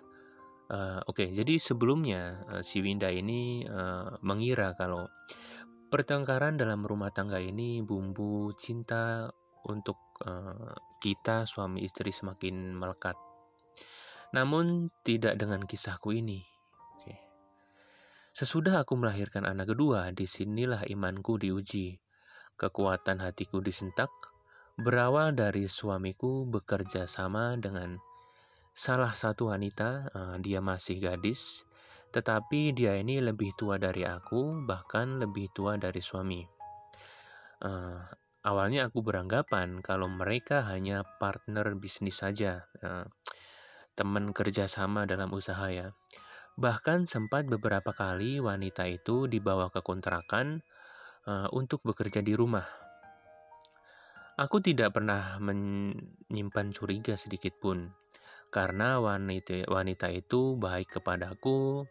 uh, 0.70 1.00
oke. 1.04 1.20
Okay, 1.20 1.28
jadi 1.34 1.58
sebelumnya 1.60 2.46
uh, 2.48 2.62
si 2.62 2.80
Winda 2.80 3.10
ini 3.10 3.66
uh, 3.66 4.16
mengira 4.24 4.72
kalau 4.78 5.10
pertengkaran 5.90 6.54
dalam 6.54 6.86
rumah 6.86 7.10
tangga 7.10 7.42
ini 7.42 7.82
bumbu 7.82 8.54
cinta 8.54 9.28
untuk 9.68 9.98
uh, 10.24 10.72
kita 11.02 11.44
suami 11.44 11.84
istri 11.84 12.14
semakin 12.14 12.72
melekat. 12.76 13.18
Namun 14.30 14.88
tidak 15.02 15.36
dengan 15.36 15.66
kisahku 15.66 16.14
ini. 16.14 16.50
Sesudah 18.30 18.86
aku 18.86 18.94
melahirkan 18.94 19.42
anak 19.42 19.74
kedua, 19.74 20.14
di 20.14 20.22
sinilah 20.22 20.86
imanku 20.86 21.34
diuji. 21.34 21.98
Kekuatan 22.54 23.18
hatiku 23.18 23.58
disentak, 23.58 24.08
berawal 24.78 25.34
dari 25.34 25.66
suamiku 25.66 26.46
bekerja 26.46 27.10
sama 27.10 27.58
dengan 27.58 27.98
salah 28.70 29.18
satu 29.18 29.50
wanita, 29.50 30.14
uh, 30.14 30.36
dia 30.38 30.62
masih 30.62 31.02
gadis, 31.02 31.66
tetapi 32.14 32.70
dia 32.70 32.94
ini 32.94 33.18
lebih 33.18 33.50
tua 33.58 33.82
dari 33.82 34.06
aku, 34.06 34.62
bahkan 34.62 35.18
lebih 35.18 35.50
tua 35.50 35.74
dari 35.74 35.98
suami. 35.98 36.46
Uh, 37.60 37.98
awalnya 38.46 38.88
aku 38.88 39.04
beranggapan 39.04 39.80
kalau 39.84 40.06
mereka 40.06 40.64
hanya 40.68 41.04
partner 41.18 41.76
bisnis 41.76 42.20
saja, 42.20 42.68
uh, 42.84 43.08
teman 43.96 44.32
kerjasama 44.32 45.04
dalam 45.04 45.32
usaha 45.32 45.68
ya. 45.68 45.92
Bahkan 46.60 47.08
sempat 47.08 47.48
beberapa 47.48 47.92
kali 47.96 48.38
wanita 48.38 48.84
itu 48.90 49.26
dibawa 49.26 49.72
ke 49.72 49.80
kontrakan 49.80 50.60
uh, 51.24 51.48
untuk 51.54 51.80
bekerja 51.84 52.20
di 52.20 52.36
rumah 52.36 52.90
Aku 54.40 54.56
tidak 54.64 54.96
pernah 54.96 55.36
menyimpan 55.36 56.72
curiga 56.72 57.12
sedikit 57.12 57.60
pun, 57.60 57.92
karena 58.48 58.96
wanita, 58.96 59.68
wanita 59.68 60.08
itu 60.08 60.56
baik 60.56 60.96
kepadaku 60.96 61.84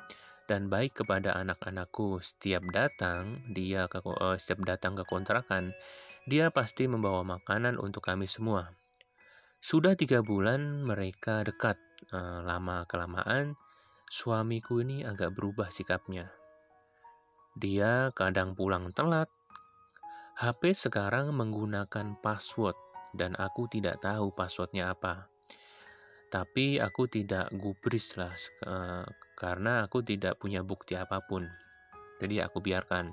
dan 0.50 0.66
baik 0.66 0.98
kepada 0.98 1.38
anak-anakku. 1.38 2.18
Setiap 2.18 2.66
datang, 2.74 3.46
dia 3.54 3.86
ke, 3.86 4.02
uh, 4.02 4.34
setiap 4.34 4.66
datang 4.66 4.98
ke 4.98 5.06
kontrakan, 5.06 5.78
dia 6.30 6.54
pasti 6.54 6.86
membawa 6.86 7.26
makanan 7.26 7.82
untuk 7.82 8.06
kami 8.06 8.30
semua. 8.30 8.70
Sudah 9.58 9.98
tiga 9.98 10.22
bulan 10.22 10.86
mereka 10.86 11.42
dekat. 11.42 11.82
Uh, 12.14 12.40
lama 12.48 12.88
kelamaan, 12.88 13.60
suamiku 14.08 14.80
ini 14.80 15.04
agak 15.04 15.36
berubah 15.36 15.68
sikapnya. 15.68 16.32
Dia 17.60 18.14
kadang 18.16 18.56
pulang 18.56 18.96
telat, 18.96 19.28
HP 20.40 20.72
sekarang 20.72 21.36
menggunakan 21.36 22.16
password 22.24 22.78
dan 23.12 23.36
aku 23.36 23.68
tidak 23.68 24.00
tahu 24.00 24.32
passwordnya 24.32 24.96
apa. 24.96 25.28
Tapi 26.32 26.80
aku 26.80 27.12
tidak 27.12 27.52
gubris 27.52 28.16
lah 28.16 28.32
uh, 28.64 29.04
karena 29.36 29.84
aku 29.84 30.06
tidak 30.06 30.40
punya 30.40 30.64
bukti 30.64 30.96
apa 30.96 31.20
pun. 31.26 31.44
Jadi 32.24 32.40
aku 32.40 32.64
biarkan. 32.64 33.12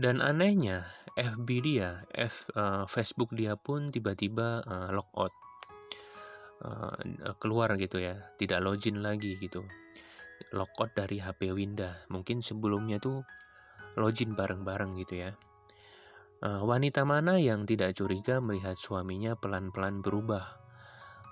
Dan 0.00 0.24
anehnya, 0.24 0.88
FB 1.12 1.48
dia, 1.60 2.08
F, 2.16 2.48
uh, 2.56 2.88
Facebook 2.88 3.36
dia 3.36 3.52
pun 3.60 3.92
tiba-tiba 3.92 4.64
uh, 4.64 4.88
logout. 4.96 5.36
Uh, 6.64 6.96
keluar 7.36 7.76
gitu 7.76 8.00
ya, 8.00 8.32
tidak 8.40 8.64
login 8.64 9.04
lagi 9.04 9.36
gitu. 9.36 9.60
Logout 10.56 10.96
dari 10.96 11.20
HP 11.20 11.52
Winda. 11.52 12.00
Mungkin 12.08 12.40
sebelumnya 12.40 12.96
tuh 12.96 13.20
login 14.00 14.32
bareng-bareng 14.32 14.96
gitu 15.04 15.20
ya. 15.20 15.36
Uh, 16.40 16.64
wanita 16.64 17.04
mana 17.04 17.36
yang 17.36 17.68
tidak 17.68 17.92
curiga 17.92 18.40
melihat 18.40 18.80
suaminya 18.80 19.36
pelan-pelan 19.36 20.00
berubah? 20.00 20.64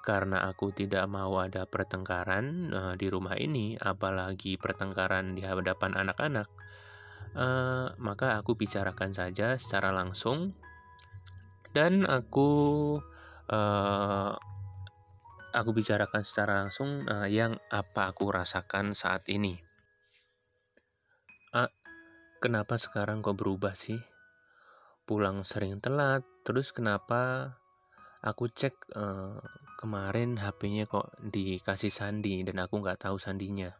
Karena 0.04 0.44
aku 0.44 0.76
tidak 0.76 1.08
mau 1.08 1.40
ada 1.40 1.64
pertengkaran 1.64 2.68
uh, 2.76 2.94
di 3.00 3.08
rumah 3.08 3.32
ini, 3.40 3.80
apalagi 3.80 4.60
pertengkaran 4.60 5.32
di 5.32 5.40
hadapan 5.40 5.96
anak-anak, 5.96 6.52
uh, 7.34 7.92
maka 7.98 8.38
aku 8.38 8.54
bicarakan 8.54 9.12
saja 9.12 9.58
secara 9.58 9.90
langsung, 9.90 10.54
dan 11.74 12.06
aku 12.06 12.48
uh, 13.50 14.32
aku 15.52 15.70
bicarakan 15.76 16.22
secara 16.22 16.64
langsung 16.64 17.04
uh, 17.08 17.26
yang 17.26 17.58
apa 17.68 18.12
aku 18.12 18.30
rasakan 18.30 18.94
saat 18.94 19.26
ini. 19.28 19.60
Kenapa 22.38 22.78
sekarang 22.78 23.18
kok 23.18 23.34
berubah 23.34 23.74
sih? 23.74 23.98
pulang 25.08 25.40
sering 25.40 25.80
telat, 25.80 26.20
terus 26.44 26.68
kenapa 26.76 27.56
aku 28.20 28.52
cek 28.52 28.92
uh, 28.92 29.40
kemarin 29.80 30.36
HP-nya 30.36 30.84
kok 30.84 31.16
dikasih 31.24 31.88
sandi 31.88 32.44
dan 32.44 32.60
aku 32.60 32.84
nggak 32.84 33.08
tahu 33.08 33.16
sandinya. 33.16 33.72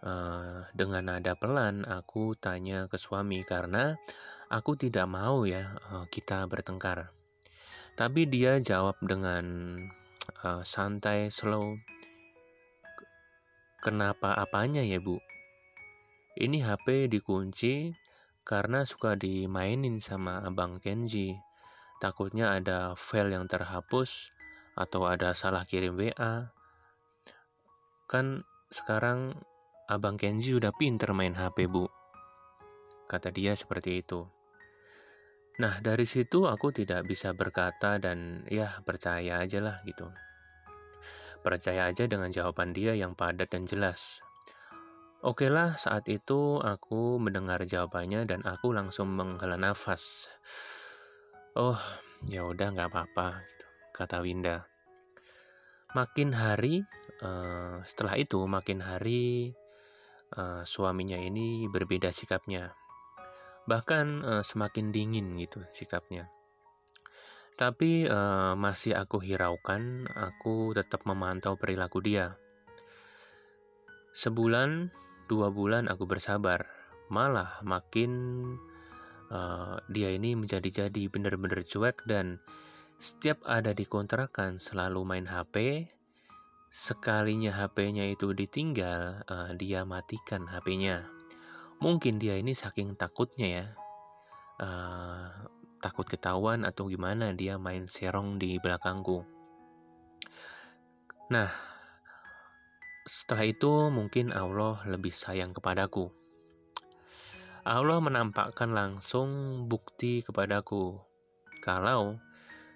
Uh, 0.00 0.64
dengan 0.72 1.12
nada 1.12 1.36
pelan 1.36 1.84
aku 1.84 2.32
tanya 2.32 2.88
ke 2.88 2.96
suami 2.96 3.44
karena 3.44 4.00
aku 4.48 4.72
tidak 4.72 5.04
mau 5.04 5.44
ya 5.44 5.76
uh, 5.92 6.08
kita 6.08 6.48
bertengkar. 6.48 7.12
Tapi 8.00 8.24
dia 8.24 8.56
jawab 8.64 8.96
dengan 9.04 9.76
uh, 10.40 10.64
santai, 10.64 11.28
slow. 11.28 11.76
Kenapa 13.84 14.32
apanya 14.36 14.80
ya 14.80 15.00
bu? 15.00 15.20
Ini 16.40 16.64
HP 16.64 17.12
dikunci, 17.12 17.92
karena 18.44 18.88
suka 18.88 19.16
dimainin 19.16 20.00
sama 20.00 20.40
Abang 20.40 20.80
Kenji. 20.80 21.36
Takutnya 22.00 22.56
ada 22.56 22.96
file 22.96 23.36
yang 23.36 23.44
terhapus 23.44 24.32
atau 24.72 25.04
ada 25.04 25.36
salah 25.36 25.68
kirim 25.68 26.00
WA. 26.00 26.48
Kan 28.08 28.48
sekarang 28.72 29.36
Abang 29.90 30.14
Kenji 30.14 30.54
udah 30.54 30.70
pinter 30.70 31.10
main 31.10 31.34
HP, 31.34 31.66
Bu. 31.66 31.82
Kata 33.10 33.34
dia 33.34 33.58
seperti 33.58 33.98
itu. 33.98 34.22
Nah, 35.58 35.82
dari 35.82 36.06
situ 36.06 36.46
aku 36.46 36.70
tidak 36.70 37.10
bisa 37.10 37.34
berkata 37.34 37.98
dan 37.98 38.46
ya 38.46 38.78
percaya 38.86 39.42
aja 39.42 39.58
lah 39.58 39.82
gitu. 39.82 40.06
Percaya 41.42 41.90
aja 41.90 42.06
dengan 42.06 42.30
jawaban 42.30 42.70
dia 42.70 42.94
yang 42.94 43.18
padat 43.18 43.50
dan 43.50 43.66
jelas. 43.66 44.22
Oke 45.26 45.50
lah, 45.50 45.74
saat 45.74 46.06
itu 46.06 46.62
aku 46.62 47.18
mendengar 47.18 47.58
jawabannya 47.66 48.30
dan 48.30 48.46
aku 48.46 48.70
langsung 48.70 49.10
menghela 49.10 49.58
nafas. 49.58 50.30
Oh, 51.58 51.82
ya 52.30 52.46
udah 52.46 52.78
nggak 52.78 52.94
apa-apa, 52.94 53.42
gitu, 53.42 53.66
kata 53.90 54.22
Winda. 54.22 54.70
Makin 55.98 56.30
hari, 56.30 56.86
uh, 57.26 57.82
setelah 57.82 58.14
itu 58.22 58.38
makin 58.46 58.86
hari 58.86 59.50
uh, 60.36 60.62
suaminya 60.62 61.18
ini 61.18 61.66
berbeda 61.66 62.10
sikapnya. 62.14 62.74
Bahkan 63.66 64.06
uh, 64.22 64.42
semakin 64.44 64.90
dingin 64.90 65.38
gitu 65.38 65.62
sikapnya. 65.74 66.30
Tapi 67.60 68.08
uh, 68.08 68.56
masih 68.56 68.96
aku 68.96 69.20
hiraukan, 69.20 70.08
aku 70.16 70.72
tetap 70.72 71.04
memantau 71.04 71.60
perilaku 71.60 72.00
dia. 72.00 72.40
Sebulan, 74.16 74.88
dua 75.28 75.52
bulan 75.52 75.86
aku 75.86 76.08
bersabar. 76.08 76.64
Malah 77.12 77.60
makin 77.66 78.10
uh, 79.28 79.76
dia 79.92 80.08
ini 80.14 80.34
menjadi-jadi 80.38 81.12
benar-benar 81.12 81.60
cuek 81.66 82.06
dan 82.08 82.40
setiap 82.96 83.44
ada 83.44 83.76
di 83.76 83.84
kontrakan 83.84 84.56
selalu 84.56 85.04
main 85.04 85.26
HP. 85.28 85.88
Sekalinya 86.70 87.50
HP-nya 87.50 88.06
itu 88.14 88.30
ditinggal, 88.30 89.26
uh, 89.26 89.50
dia 89.58 89.82
matikan 89.82 90.46
HP-nya. 90.46 91.02
Mungkin 91.82 92.22
dia 92.22 92.38
ini 92.38 92.54
saking 92.54 92.94
takutnya 92.94 93.48
ya, 93.50 93.66
uh, 94.62 95.50
takut 95.82 96.06
ketahuan 96.06 96.62
atau 96.62 96.86
gimana 96.86 97.34
dia 97.34 97.58
main 97.58 97.90
serong 97.90 98.38
di 98.38 98.62
belakangku. 98.62 99.26
Nah, 101.34 101.50
setelah 103.02 103.50
itu 103.50 103.90
mungkin 103.90 104.30
Allah 104.30 104.78
lebih 104.86 105.10
sayang 105.10 105.50
kepadaku. 105.50 106.14
Allah 107.66 107.98
menampakkan 107.98 108.70
langsung 108.70 109.62
bukti 109.66 110.22
kepadaku 110.22 111.02
kalau 111.66 112.22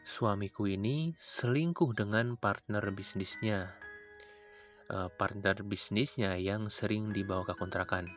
suamiku 0.03 0.67
ini 0.67 1.15
selingkuh 1.15 1.95
dengan 1.95 2.35
partner 2.35 2.91
bisnisnya. 2.91 3.84
Uh, 4.85 5.09
partner 5.17 5.57
bisnisnya 5.65 6.37
yang 6.37 6.69
sering 6.69 7.09
dibawa 7.09 7.49
ke 7.49 7.57
kontrakan. 7.57 8.13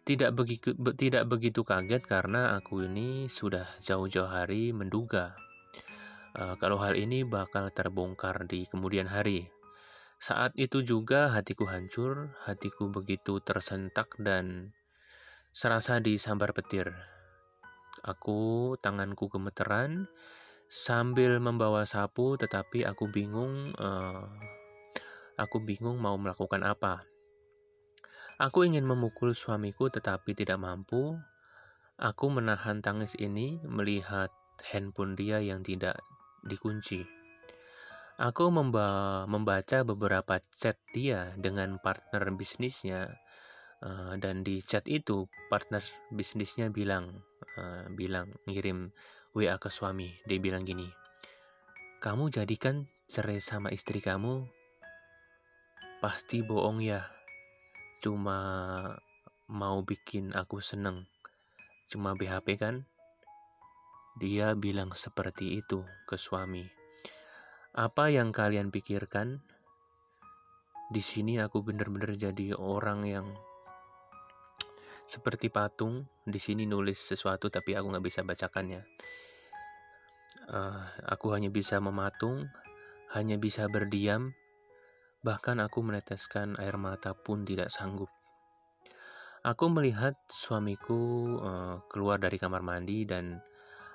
Tidak 0.00 0.32
begitu, 0.32 0.72
be, 0.72 0.96
tidak 0.96 1.28
begitu 1.28 1.60
kaget 1.60 2.00
karena 2.00 2.56
aku 2.56 2.88
ini 2.88 3.28
sudah 3.28 3.68
jauh-jauh 3.84 4.28
hari 4.28 4.72
menduga 4.72 5.36
uh, 6.38 6.54
kalau 6.58 6.78
hal 6.82 6.98
ini 6.98 7.22
bakal 7.22 7.70
terbongkar 7.70 8.46
di 8.46 8.66
kemudian 8.66 9.08
hari. 9.08 9.48
Saat 10.18 10.56
itu 10.56 10.80
juga 10.80 11.28
hatiku 11.34 11.68
hancur, 11.68 12.32
hatiku 12.46 12.88
begitu 12.88 13.42
tersentak 13.44 14.14
dan 14.16 14.72
serasa 15.52 16.00
disambar 16.00 16.56
petir. 16.56 16.90
Aku, 18.04 18.74
tanganku 18.80 19.28
gemeteran, 19.28 20.08
sambil 20.68 21.36
membawa 21.40 21.84
sapu 21.84 22.36
tetapi 22.40 22.88
aku 22.88 23.08
bingung 23.12 23.76
uh, 23.76 24.24
aku 25.38 25.62
bingung 25.62 25.98
mau 26.00 26.14
melakukan 26.16 26.62
apa 26.62 27.04
aku 28.38 28.66
ingin 28.66 28.86
memukul 28.86 29.34
suamiku 29.34 29.90
tetapi 29.90 30.34
tidak 30.34 30.58
mampu 30.58 31.14
aku 31.98 32.26
menahan 32.30 32.82
tangis 32.82 33.14
ini 33.18 33.62
melihat 33.66 34.30
handphone 34.70 35.14
dia 35.14 35.38
yang 35.42 35.62
tidak 35.62 35.98
dikunci 36.46 37.06
aku 38.18 38.50
memba 38.54 39.22
membaca 39.26 39.82
beberapa 39.82 40.38
chat 40.54 40.78
dia 40.94 41.34
dengan 41.34 41.82
partner 41.82 42.30
bisnisnya 42.34 43.10
uh, 43.82 44.14
dan 44.18 44.46
di 44.46 44.62
chat 44.62 44.86
itu 44.86 45.26
partner 45.50 45.82
bisnisnya 46.14 46.70
bilang 46.70 47.22
uh, 47.58 47.86
bilang 47.92 48.30
ngirim 48.46 48.90
WA 49.34 49.58
ke 49.58 49.66
suami. 49.66 50.14
Dia 50.22 50.38
bilang 50.38 50.62
gini, 50.62 50.86
kamu 51.98 52.30
jadikan 52.30 52.86
cerai 53.10 53.42
sama 53.42 53.74
istri 53.74 53.98
kamu? 53.98 54.46
Pasti 56.02 56.42
bohong 56.42 56.82
ya. 56.82 57.06
Cuma 58.02 58.38
mau 59.50 59.78
bikin 59.84 60.32
aku 60.34 60.58
seneng. 60.58 61.06
Cuma 61.92 62.16
BHP 62.16 62.58
kan? 62.58 62.88
Dia 64.18 64.54
bilang 64.54 64.94
seperti 64.94 65.58
itu 65.58 65.82
ke 66.06 66.14
suami. 66.14 66.64
Apa 67.74 68.10
yang 68.10 68.30
kalian 68.30 68.70
pikirkan? 68.70 69.42
Di 70.86 71.02
sini 71.02 71.42
aku 71.42 71.66
benar-benar 71.66 72.14
jadi 72.14 72.54
orang 72.54 73.00
yang 73.02 73.26
seperti 75.04 75.50
patung. 75.50 76.06
Di 76.22 76.38
sini 76.38 76.64
nulis 76.64 76.96
sesuatu 76.98 77.50
tapi 77.50 77.74
aku 77.74 77.90
nggak 77.90 78.06
bisa 78.06 78.20
bacakannya. 78.22 78.86
Uh, 80.44 80.78
aku 81.08 81.32
hanya 81.32 81.48
bisa 81.48 81.80
mematung, 81.80 82.46
hanya 83.16 83.40
bisa 83.40 83.64
berdiam, 83.66 84.36
bahkan 85.24 85.56
aku 85.64 85.80
meneteskan 85.80 86.60
air 86.60 86.76
mata 86.76 87.16
pun 87.16 87.48
tidak 87.48 87.72
sanggup. 87.72 88.12
Aku 89.44 89.72
melihat 89.72 90.16
suamiku 90.28 91.36
uh, 91.40 91.76
keluar 91.88 92.20
dari 92.20 92.36
kamar 92.36 92.60
mandi 92.60 93.08
dan 93.08 93.40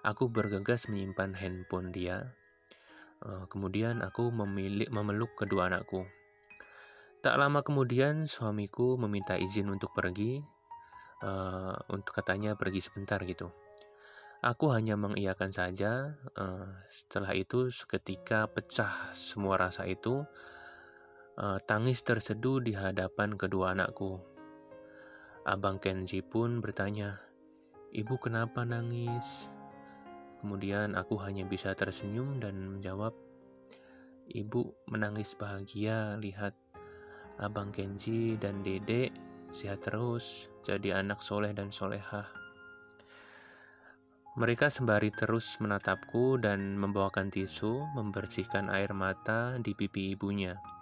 aku 0.01 0.29
bergegas 0.29 0.89
menyimpan 0.89 1.37
handphone 1.37 1.93
dia. 1.93 2.33
Uh, 3.21 3.45
kemudian 3.45 4.01
aku 4.01 4.33
memilih 4.33 4.89
memeluk 4.89 5.37
kedua 5.37 5.69
anakku. 5.69 6.05
Tak 7.21 7.35
lama 7.37 7.61
kemudian 7.61 8.25
suamiku 8.25 8.97
meminta 8.97 9.35
izin 9.35 9.69
untuk 9.69 9.91
pergi, 9.91 10.39
uh, 11.21 11.75
untuk 11.91 12.15
katanya 12.15 12.55
pergi 12.55 12.79
sebentar 12.79 13.19
gitu. 13.27 13.51
Aku 14.39 14.71
hanya 14.71 14.95
mengiyakan 14.95 15.51
saja. 15.51 16.15
Uh, 16.31 16.71
setelah 16.87 17.35
itu, 17.35 17.67
seketika 17.67 18.47
pecah 18.47 19.11
semua 19.11 19.59
rasa 19.59 19.83
itu. 19.83 20.23
Uh, 21.39 21.55
tangis 21.63 22.03
terseduh 22.03 22.59
di 22.59 22.75
hadapan 22.75 23.39
kedua 23.39 23.71
anakku. 23.71 24.19
Abang 25.47 25.79
Kenji 25.79 26.19
pun 26.19 26.59
bertanya, 26.59 27.15
"Ibu, 27.95 28.19
kenapa 28.19 28.67
nangis?" 28.67 29.47
Kemudian 30.43 30.99
aku 30.99 31.15
hanya 31.23 31.47
bisa 31.47 31.71
tersenyum 31.71 32.43
dan 32.43 32.59
menjawab, 32.75 33.15
"Ibu 34.27 34.91
menangis 34.91 35.31
bahagia 35.39 36.19
lihat 36.19 36.51
Abang 37.39 37.71
Kenji 37.71 38.35
dan 38.35 38.59
Dede 38.59 39.07
sehat 39.47 39.87
terus, 39.87 40.51
jadi 40.67 40.99
anak 40.99 41.23
soleh 41.23 41.55
dan 41.55 41.71
solehah." 41.71 42.27
Mereka 44.35 44.67
sembari 44.67 45.15
terus 45.15 45.55
menatapku 45.63 46.35
dan 46.35 46.75
membawakan 46.75 47.31
tisu, 47.31 47.79
membersihkan 47.95 48.67
air 48.67 48.91
mata 48.91 49.55
di 49.55 49.71
pipi 49.71 50.19
ibunya. 50.19 50.78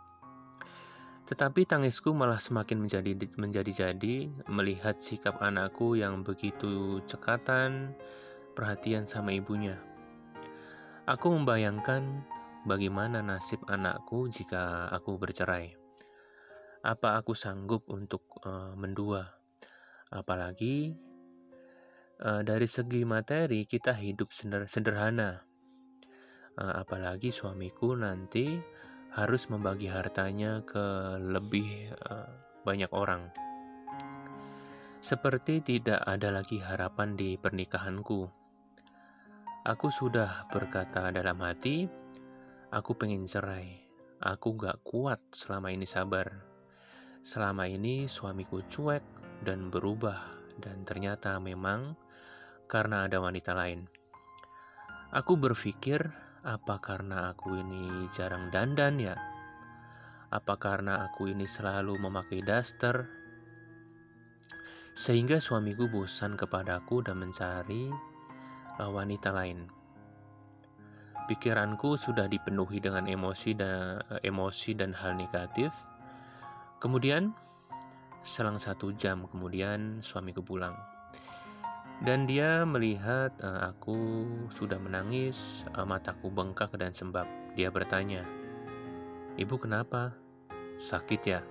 Tetapi 1.28 1.68
tangisku 1.68 2.16
malah 2.16 2.40
semakin 2.40 2.88
menjadi 2.88 3.12
menjadi-jadi 3.36 4.48
melihat 4.48 4.96
sikap 4.96 5.44
anakku 5.44 6.00
yang 6.00 6.24
begitu 6.24 7.04
cekatan, 7.04 7.92
perhatian 8.56 9.04
sama 9.04 9.36
ibunya. 9.36 9.76
Aku 11.04 11.36
membayangkan 11.36 12.24
bagaimana 12.64 13.20
nasib 13.20 13.60
anakku 13.68 14.32
jika 14.32 14.88
aku 14.88 15.20
bercerai. 15.20 15.76
Apa 16.88 17.20
aku 17.20 17.36
sanggup 17.36 17.84
untuk 17.92 18.24
uh, 18.48 18.72
mendua? 18.80 19.28
Apalagi 20.08 20.96
uh, 22.24 22.40
dari 22.40 22.72
segi 22.72 23.04
materi 23.04 23.68
kita 23.68 23.92
hidup 23.92 24.32
sederhana. 24.64 25.44
Uh, 26.56 26.74
apalagi 26.80 27.36
suamiku 27.36 28.00
nanti 28.00 28.56
harus 29.14 29.48
membagi 29.48 29.88
hartanya 29.88 30.66
ke 30.66 31.16
lebih 31.22 31.94
uh, 32.08 32.28
banyak 32.68 32.92
orang. 32.92 33.32
Seperti 35.00 35.62
tidak 35.64 36.04
ada 36.04 36.34
lagi 36.34 36.60
harapan 36.60 37.16
di 37.16 37.40
pernikahanku. 37.40 38.28
Aku 39.68 39.88
sudah 39.88 40.48
berkata 40.52 41.12
dalam 41.14 41.40
hati, 41.44 41.88
aku 42.74 42.98
pengen 42.98 43.30
cerai. 43.30 43.84
Aku 44.18 44.58
gak 44.58 44.82
kuat 44.82 45.22
selama 45.32 45.70
ini 45.70 45.86
sabar. 45.86 46.28
Selama 47.22 47.70
ini 47.70 48.10
suamiku 48.10 48.66
cuek 48.66 49.04
dan 49.46 49.70
berubah 49.70 50.34
dan 50.58 50.82
ternyata 50.82 51.38
memang 51.38 51.94
karena 52.66 53.06
ada 53.06 53.22
wanita 53.22 53.54
lain. 53.54 53.86
Aku 55.14 55.40
berpikir, 55.40 56.04
apa 56.48 56.80
karena 56.80 57.36
aku 57.36 57.60
ini 57.60 58.08
jarang 58.16 58.48
dandan 58.48 58.96
ya? 58.96 59.20
Apa 60.32 60.56
karena 60.56 61.04
aku 61.04 61.28
ini 61.28 61.44
selalu 61.44 62.00
memakai 62.00 62.40
daster? 62.40 63.12
Sehingga 64.96 65.44
suamiku 65.44 65.92
bosan 65.92 66.40
kepadaku 66.40 67.04
dan 67.04 67.20
mencari 67.20 67.92
uh, 68.80 68.88
wanita 68.88 69.36
lain. 69.36 69.68
Pikiranku 71.28 72.00
sudah 72.00 72.32
dipenuhi 72.32 72.80
dengan 72.80 73.12
emosi 73.12 73.52
dan 73.52 74.00
uh, 74.08 74.24
emosi 74.24 74.72
dan 74.72 74.96
hal 74.96 75.20
negatif. 75.20 75.76
Kemudian, 76.80 77.36
selang 78.24 78.56
satu 78.56 78.96
jam 78.96 79.28
kemudian 79.28 80.00
suamiku 80.00 80.40
pulang. 80.40 80.97
Dan 81.98 82.30
dia 82.30 82.62
melihat 82.62 83.34
uh, 83.42 83.74
aku 83.74 84.30
sudah 84.54 84.78
menangis, 84.78 85.66
uh, 85.74 85.82
mataku 85.82 86.30
bengkak 86.30 86.70
dan 86.78 86.94
sembab. 86.94 87.26
Dia 87.58 87.74
bertanya, 87.74 88.22
Ibu 89.38 89.58
kenapa? 89.58 90.14
Sakit 90.78 91.22
ya? 91.26 91.42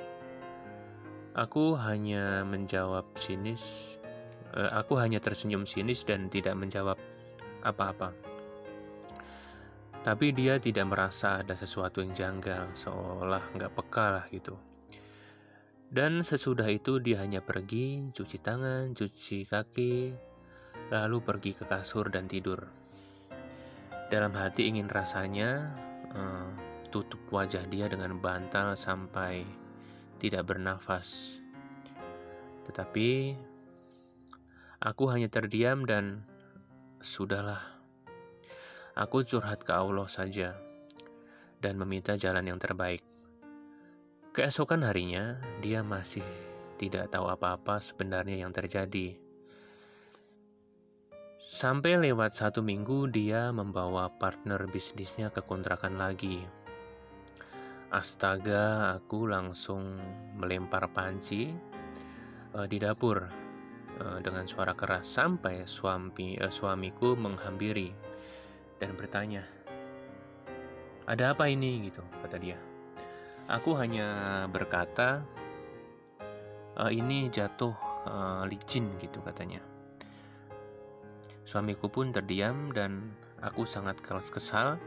Aku 1.35 1.75
hanya 1.75 2.47
menjawab 2.47 3.11
sinis. 3.19 3.95
Uh, 4.55 4.71
aku 4.71 4.95
hanya 5.03 5.19
tersenyum 5.19 5.67
sinis 5.67 6.07
dan 6.07 6.31
tidak 6.31 6.55
menjawab 6.55 6.99
apa-apa. 7.67 8.15
Tapi 10.07 10.31
dia 10.31 10.63
tidak 10.63 10.87
merasa 10.87 11.43
ada 11.43 11.59
sesuatu 11.59 11.99
yang 11.99 12.15
janggal, 12.15 12.71
seolah 12.71 13.43
nggak 13.59 13.75
peka 13.75 14.07
lah 14.15 14.25
gitu. 14.31 14.55
Dan 15.91 16.23
sesudah 16.23 16.71
itu 16.71 17.03
dia 17.03 17.19
hanya 17.23 17.43
pergi, 17.43 18.15
cuci 18.15 18.39
tangan, 18.39 18.95
cuci 18.95 19.47
kaki, 19.47 20.15
lalu 20.93 21.19
pergi 21.23 21.53
ke 21.57 21.65
kasur 21.67 22.11
dan 22.11 22.27
tidur. 22.31 22.63
Dalam 24.07 24.31
hati 24.39 24.71
ingin 24.71 24.87
rasanya 24.87 25.75
uh, 26.15 26.51
tutup 26.95 27.21
wajah 27.35 27.67
dia 27.67 27.91
dengan 27.91 28.19
bantal 28.23 28.79
sampai 28.79 29.43
tidak 30.23 30.47
bernafas. 30.47 31.39
Tetapi 32.67 33.35
aku 34.83 35.05
hanya 35.11 35.27
terdiam 35.27 35.83
dan 35.83 36.23
sudahlah 37.03 37.77
Aku 38.97 39.21
curhat 39.21 39.61
ke 39.61 39.77
Allah 39.77 40.09
saja 40.09 40.57
dan 41.61 41.77
meminta 41.77 42.17
jalan 42.17 42.49
yang 42.49 42.57
terbaik. 42.57 43.05
Keesokan 44.33 44.89
harinya, 44.89 45.37
dia 45.61 45.85
masih 45.85 46.25
tidak 46.81 47.13
tahu 47.13 47.29
apa-apa 47.29 47.77
sebenarnya 47.77 48.41
yang 48.41 48.57
terjadi. 48.57 49.21
Sampai 51.37 52.01
lewat 52.01 52.33
satu 52.33 52.65
minggu, 52.65 53.13
dia 53.13 53.53
membawa 53.53 54.09
partner 54.09 54.65
bisnisnya 54.73 55.29
ke 55.29 55.45
kontrakan 55.45 56.01
lagi. 56.01 56.41
Astaga, 57.93 58.97
aku 58.97 59.29
langsung 59.29 60.01
melempar 60.33 60.89
panci 60.97 61.53
uh, 62.57 62.65
di 62.65 62.81
dapur 62.81 63.21
uh, 64.01 64.19
dengan 64.25 64.49
suara 64.49 64.73
keras 64.73 65.05
sampai 65.05 65.69
suami 65.69 66.41
uh, 66.41 66.49
suamiku 66.49 67.13
menghampiri 67.21 67.93
dan 68.81 68.97
bertanya, 68.97 69.45
"Ada 71.05 71.37
apa 71.37 71.53
ini?" 71.53 71.85
gitu 71.85 72.01
kata 72.25 72.41
dia. 72.41 72.57
Aku 73.53 73.77
hanya 73.77 74.49
berkata, 74.49 75.21
e, 76.75 76.83
"Ini 76.99 77.31
jatuh 77.31 77.77
e, 78.03 78.15
licin," 78.51 78.99
gitu 78.99 79.23
katanya. 79.23 79.76
Suamiku 81.47 81.87
pun 81.87 82.11
terdiam 82.11 82.75
dan 82.75 83.15
aku 83.39 83.63
sangat 83.63 84.03
keras 84.03 84.35
kesal. 84.35 84.83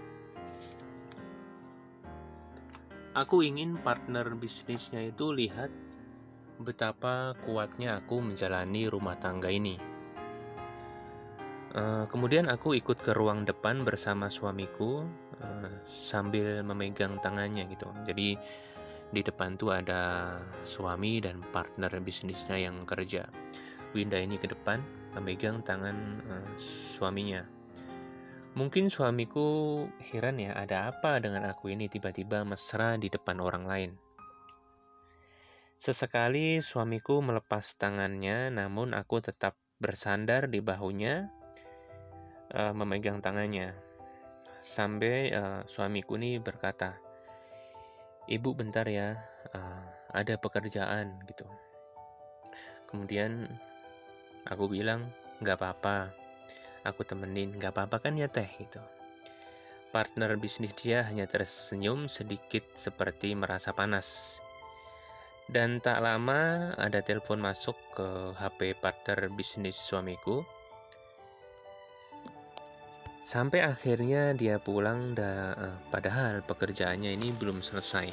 Aku 3.16 3.40
ingin 3.42 3.80
partner 3.80 4.28
bisnisnya 4.36 5.08
itu 5.08 5.32
lihat 5.32 5.72
betapa 6.60 7.34
kuatnya 7.48 8.04
aku 8.04 8.20
menjalani 8.20 8.92
rumah 8.92 9.16
tangga 9.16 9.48
ini. 9.48 9.80
Eh, 11.70 12.06
kemudian 12.12 12.52
aku 12.52 12.76
ikut 12.76 13.00
ke 13.00 13.14
ruang 13.14 13.46
depan 13.46 13.86
bersama 13.86 14.26
suamiku 14.26 15.06
uh, 15.38 15.70
sambil 15.86 16.66
memegang 16.66 17.22
tangannya 17.22 17.70
gitu. 17.70 17.86
Jadi 18.10 18.34
di 19.14 19.22
depan 19.22 19.54
tuh 19.54 19.78
ada 19.78 20.34
suami 20.66 21.22
dan 21.22 21.46
partner 21.54 21.94
bisnisnya 22.02 22.58
yang 22.58 22.84
kerja. 22.90 23.30
Winda 23.94 24.18
ini 24.18 24.42
ke 24.42 24.50
depan 24.50 24.82
memegang 25.18 25.64
tangan 25.66 25.98
uh, 26.30 26.50
suaminya. 26.60 27.46
Mungkin 28.58 28.90
suamiku 28.90 29.86
heran 30.10 30.42
ya, 30.42 30.58
ada 30.58 30.90
apa 30.90 31.22
dengan 31.22 31.46
aku 31.48 31.70
ini 31.70 31.86
tiba-tiba 31.86 32.42
mesra 32.44 32.98
di 32.98 33.08
depan 33.08 33.38
orang 33.40 33.66
lain. 33.70 33.92
Sesekali 35.80 36.60
suamiku 36.60 37.24
melepas 37.24 37.78
tangannya, 37.80 38.52
namun 38.52 38.92
aku 38.92 39.24
tetap 39.24 39.56
bersandar 39.80 40.52
di 40.52 40.60
bahunya 40.60 41.32
uh, 42.52 42.74
memegang 42.76 43.24
tangannya 43.24 43.72
sampai 44.60 45.32
uh, 45.32 45.64
suamiku 45.64 46.20
ini 46.20 46.36
berkata, 46.36 47.00
"Ibu 48.28 48.60
bentar 48.60 48.84
ya, 48.92 49.16
uh, 49.56 49.84
ada 50.12 50.36
pekerjaan 50.36 51.24
gitu." 51.32 51.48
Kemudian 52.92 53.48
aku 54.50 54.66
bilang, 54.68 55.08
"Nggak 55.40 55.58
apa-apa, 55.62 56.12
aku 56.84 57.06
temenin, 57.06 57.56
nggak 57.56 57.72
apa-apa 57.72 58.10
kan 58.10 58.18
ya 58.18 58.26
teh?" 58.26 58.50
gitu. 58.58 58.82
Partner 59.94 60.36
bisnis 60.38 60.74
dia 60.78 61.06
hanya 61.06 61.26
tersenyum 61.26 62.10
sedikit 62.10 62.66
seperti 62.78 63.34
merasa 63.38 63.74
panas. 63.74 64.38
Dan 65.50 65.82
tak 65.82 66.02
lama 66.02 66.74
ada 66.78 67.02
telepon 67.02 67.42
masuk 67.42 67.74
ke 67.98 68.38
HP 68.38 68.78
partner 68.78 69.34
bisnis 69.34 69.74
suamiku 69.74 70.46
Sampai 73.30 73.62
akhirnya 73.62 74.34
dia 74.34 74.58
pulang, 74.58 75.14
da, 75.14 75.54
uh, 75.54 75.78
padahal 75.94 76.42
pekerjaannya 76.42 77.14
ini 77.14 77.30
belum 77.30 77.62
selesai. 77.62 78.10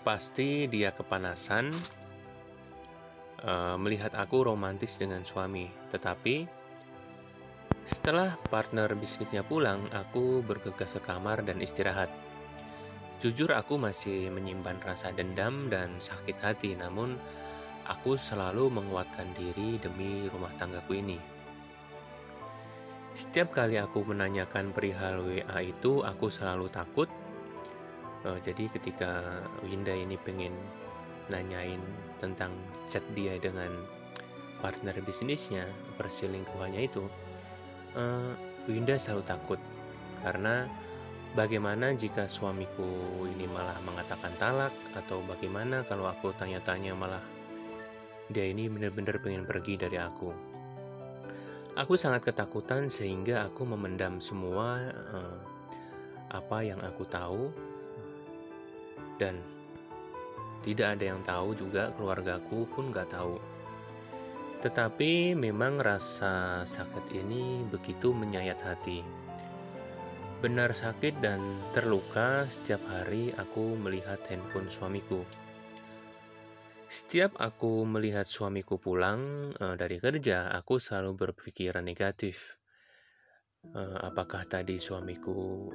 Pasti 0.00 0.64
dia 0.72 0.88
kepanasan 0.96 1.68
uh, 3.44 3.76
melihat 3.76 4.16
aku 4.16 4.48
romantis 4.48 4.96
dengan 4.96 5.22
suami, 5.22 5.68
tetapi 5.92 6.64
setelah 7.84 8.40
partner 8.48 8.96
bisnisnya 8.96 9.44
pulang, 9.44 9.84
aku 9.92 10.40
bergegas 10.40 10.96
ke 10.96 11.04
kamar 11.04 11.44
dan 11.44 11.60
istirahat. 11.60 12.08
Jujur, 13.20 13.52
aku 13.52 13.76
masih 13.76 14.32
menyimpan 14.32 14.80
rasa 14.80 15.12
dendam 15.12 15.68
dan 15.68 16.00
sakit 16.00 16.36
hati, 16.40 16.72
namun 16.76 17.20
aku 17.84 18.16
selalu 18.16 18.72
menguatkan 18.72 19.28
diri 19.36 19.76
demi 19.76 20.28
rumah 20.32 20.52
tanggaku 20.56 20.96
ini. 20.96 21.20
Setiap 23.14 23.52
kali 23.52 23.78
aku 23.78 24.02
menanyakan 24.02 24.72
perihal 24.72 25.20
WA 25.22 25.58
itu, 25.62 26.00
aku 26.02 26.32
selalu 26.32 26.66
takut. 26.72 27.06
Uh, 28.24 28.40
jadi 28.40 28.72
ketika 28.72 29.44
Winda 29.60 29.92
ini 29.92 30.16
pengen 30.16 30.56
nanyain 31.28 31.80
tentang 32.18 32.54
chat 32.86 33.02
dia 33.12 33.36
dengan 33.38 33.70
partner 34.64 34.96
bisnisnya, 35.04 35.68
perselingkuhannya 36.00 36.88
itu, 36.88 37.04
uh, 37.98 38.32
Winda 38.64 38.96
selalu 38.96 39.22
takut 39.28 39.60
karena 40.24 40.64
bagaimana 41.36 41.92
jika 41.92 42.24
suamiku 42.24 42.88
ini 43.28 43.44
malah 43.44 43.76
mengatakan 43.84 44.32
talak 44.40 44.72
atau 44.96 45.20
bagaimana 45.28 45.84
kalau 45.84 46.08
aku 46.08 46.32
tanya-tanya 46.32 46.96
malah 46.96 47.20
dia 48.32 48.48
ini 48.48 48.72
benar-benar 48.72 49.20
pengen 49.20 49.44
pergi 49.44 49.76
dari 49.76 50.00
aku. 50.00 50.32
Aku 51.74 51.98
sangat 51.98 52.24
ketakutan 52.24 52.88
sehingga 52.88 53.44
aku 53.44 53.66
memendam 53.68 54.22
semua 54.22 54.80
uh, 54.94 55.38
apa 56.32 56.62
yang 56.64 56.80
aku 56.80 57.04
tahu 57.04 57.50
dan 59.18 59.42
tidak 60.64 60.96
ada 60.96 61.04
yang 61.12 61.20
tahu 61.20 61.52
juga 61.52 61.92
keluargaku 61.92 62.64
pun 62.72 62.88
gak 62.88 63.12
tahu. 63.12 63.36
Tetapi 64.64 65.36
memang 65.36 65.76
rasa 65.76 66.64
sakit 66.64 67.12
ini 67.12 67.68
begitu 67.68 68.16
menyayat 68.16 68.64
hati. 68.64 69.04
Benar 70.40 70.72
sakit 70.72 71.20
dan 71.20 71.40
terluka 71.76 72.48
setiap 72.48 72.80
hari 72.88 73.28
aku 73.36 73.76
melihat 73.76 74.16
handphone 74.32 74.72
suamiku. 74.72 75.20
Setiap 76.88 77.36
aku 77.36 77.84
melihat 77.84 78.24
suamiku 78.24 78.80
pulang 78.80 79.52
uh, 79.60 79.76
dari 79.76 80.00
kerja, 80.00 80.48
aku 80.52 80.80
selalu 80.80 81.28
berpikiran 81.28 81.84
negatif. 81.84 82.56
Uh, 83.72 84.00
apakah 84.04 84.44
tadi 84.44 84.76
suamiku 84.76 85.68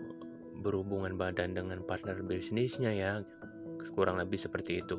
berhubungan 0.62 1.18
badan 1.18 1.58
dengan 1.58 1.82
partner 1.86 2.22
bisnisnya 2.22 2.94
ya? 2.94 3.14
Kurang 3.96 4.20
lebih 4.20 4.40
seperti 4.40 4.84
itu. 4.84 4.98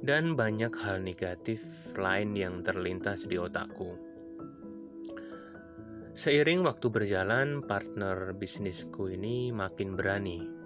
Dan 0.00 0.36
banyak 0.36 0.72
hal 0.84 1.00
negatif 1.00 1.64
lain 1.96 2.36
yang 2.36 2.60
terlintas 2.60 3.24
di 3.24 3.40
otakku. 3.40 3.96
Seiring 6.14 6.62
waktu 6.62 6.86
berjalan, 6.92 7.64
partner 7.64 8.36
bisnisku 8.36 9.10
ini 9.10 9.50
makin 9.50 9.98
berani 9.98 10.64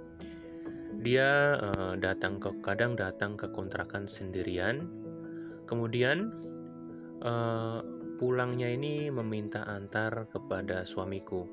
dia 0.99 1.55
uh, 1.55 1.95
datang 1.95 2.43
ke 2.43 2.59
kadang 2.59 2.99
datang 2.99 3.39
ke 3.39 3.47
kontrakan 3.55 4.11
sendirian 4.11 4.83
kemudian 5.63 6.35
uh, 7.23 7.79
pulangnya 8.19 8.67
ini 8.67 9.07
meminta 9.07 9.63
antar 9.63 10.27
kepada 10.27 10.83
suamiku 10.83 11.47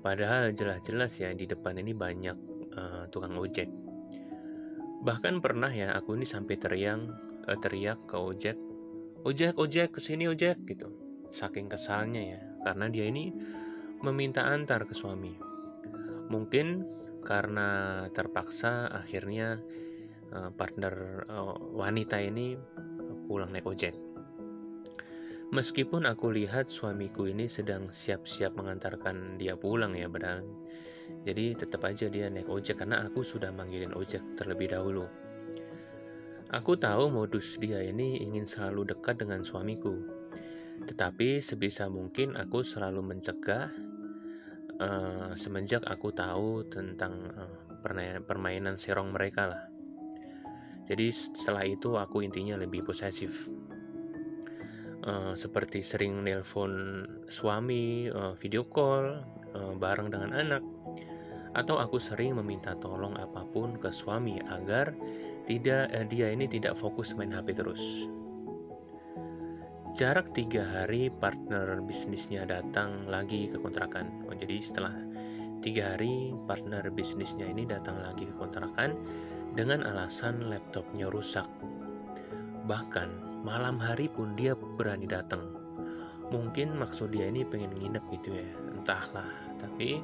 padahal 0.00 0.56
jelas-jelas 0.56 1.20
ya 1.20 1.28
di 1.36 1.44
depan 1.44 1.76
ini 1.76 1.92
banyak 1.92 2.36
uh, 2.72 3.04
tukang 3.12 3.36
ojek 3.36 3.68
bahkan 5.02 5.38
pernah 5.38 5.70
ya 5.70 5.94
aku 5.94 6.18
ini 6.18 6.26
sampai 6.26 6.54
teriak 6.58 7.00
uh, 7.46 7.58
teriak 7.58 8.06
ke 8.06 8.16
ojek 8.18 8.58
ojek 9.22 9.54
ojek 9.58 9.88
ke 9.94 10.00
sini 10.02 10.26
ojek 10.26 10.62
gitu 10.66 10.90
saking 11.28 11.68
kesalnya 11.68 12.22
ya 12.36 12.40
karena 12.64 12.90
dia 12.90 13.06
ini 13.06 13.30
meminta 14.02 14.46
antar 14.46 14.86
ke 14.86 14.94
suami 14.94 15.34
mungkin 16.28 16.86
karena 17.24 18.06
terpaksa 18.14 18.88
akhirnya 18.88 19.60
uh, 20.32 20.50
partner 20.54 21.24
uh, 21.28 21.56
wanita 21.76 22.20
ini 22.22 22.56
pulang 23.28 23.52
naik 23.52 23.68
ojek. 23.68 23.94
Meskipun 25.48 26.04
aku 26.04 26.28
lihat 26.36 26.68
suamiku 26.68 27.24
ini 27.24 27.48
sedang 27.48 27.88
siap-siap 27.88 28.52
mengantarkan 28.52 29.40
dia 29.40 29.56
pulang 29.56 29.96
ya 29.96 30.04
padahal 30.04 30.44
jadi 31.24 31.56
tetap 31.56 31.88
aja 31.88 32.06
dia 32.12 32.28
naik 32.28 32.52
ojek 32.52 32.84
karena 32.84 33.00
aku 33.04 33.24
sudah 33.24 33.48
manggilin 33.48 33.96
ojek 33.96 34.20
terlebih 34.36 34.76
dahulu. 34.76 35.08
Aku 36.52 36.76
tahu 36.76 37.08
modus 37.12 37.60
dia 37.60 37.80
ini 37.84 38.24
ingin 38.24 38.44
selalu 38.44 38.92
dekat 38.92 39.20
dengan 39.20 39.44
suamiku. 39.44 39.96
Tetapi 40.84 41.40
sebisa 41.44 41.88
mungkin 41.88 42.36
aku 42.36 42.64
selalu 42.64 43.04
mencegah 43.04 43.72
uh, 44.80 45.32
semenjak 45.36 45.84
aku 45.84 46.12
tahu 46.12 46.64
tentang 46.68 47.28
uh, 47.36 47.52
permainan 48.24 48.76
serong 48.76 49.12
mereka 49.12 49.48
lah. 49.48 49.62
Jadi 50.88 51.12
setelah 51.12 51.68
itu 51.68 51.96
aku 52.00 52.24
intinya 52.24 52.56
lebih 52.56 52.84
posesif. 52.84 53.48
Eh, 55.08 55.34
seperti 55.40 55.80
sering 55.80 56.20
nelpon 56.20 57.00
suami, 57.32 58.12
uh, 58.12 58.36
video 58.36 58.68
call 58.68 59.16
uh, 59.56 59.72
bareng 59.72 60.12
dengan 60.12 60.36
anak, 60.36 60.60
atau 61.56 61.80
aku 61.80 61.96
sering 61.96 62.36
meminta 62.36 62.76
tolong 62.76 63.16
apa 63.16 63.40
pun 63.48 63.80
ke 63.80 63.88
suami 63.88 64.36
agar 64.36 64.92
tidak 65.48 65.88
uh, 65.96 66.04
dia 66.04 66.28
ini 66.28 66.44
tidak 66.44 66.76
fokus 66.76 67.16
main 67.16 67.32
HP 67.32 67.56
terus. 67.56 67.80
Jarak 69.96 70.36
tiga 70.36 70.68
hari 70.68 71.08
partner 71.08 71.80
bisnisnya 71.80 72.44
datang 72.44 73.08
lagi 73.08 73.48
ke 73.48 73.56
kontrakan. 73.56 74.28
Oh, 74.28 74.36
jadi 74.36 74.60
setelah 74.60 74.92
tiga 75.64 75.96
hari 75.96 76.36
partner 76.44 76.84
bisnisnya 76.92 77.48
ini 77.48 77.64
datang 77.64 77.96
lagi 78.04 78.28
ke 78.28 78.36
kontrakan 78.36 78.92
dengan 79.56 79.88
alasan 79.88 80.52
laptopnya 80.52 81.08
rusak. 81.08 81.48
Bahkan 82.68 83.27
malam 83.42 83.78
hari 83.78 84.10
pun 84.10 84.34
dia 84.34 84.54
berani 84.54 85.06
datang. 85.06 85.46
Mungkin 86.28 86.76
maksud 86.76 87.14
dia 87.14 87.30
ini 87.30 87.46
pengen 87.46 87.72
nginep 87.72 88.04
gitu 88.18 88.36
ya 88.36 88.48
entahlah. 88.74 89.28
Tapi 89.56 89.98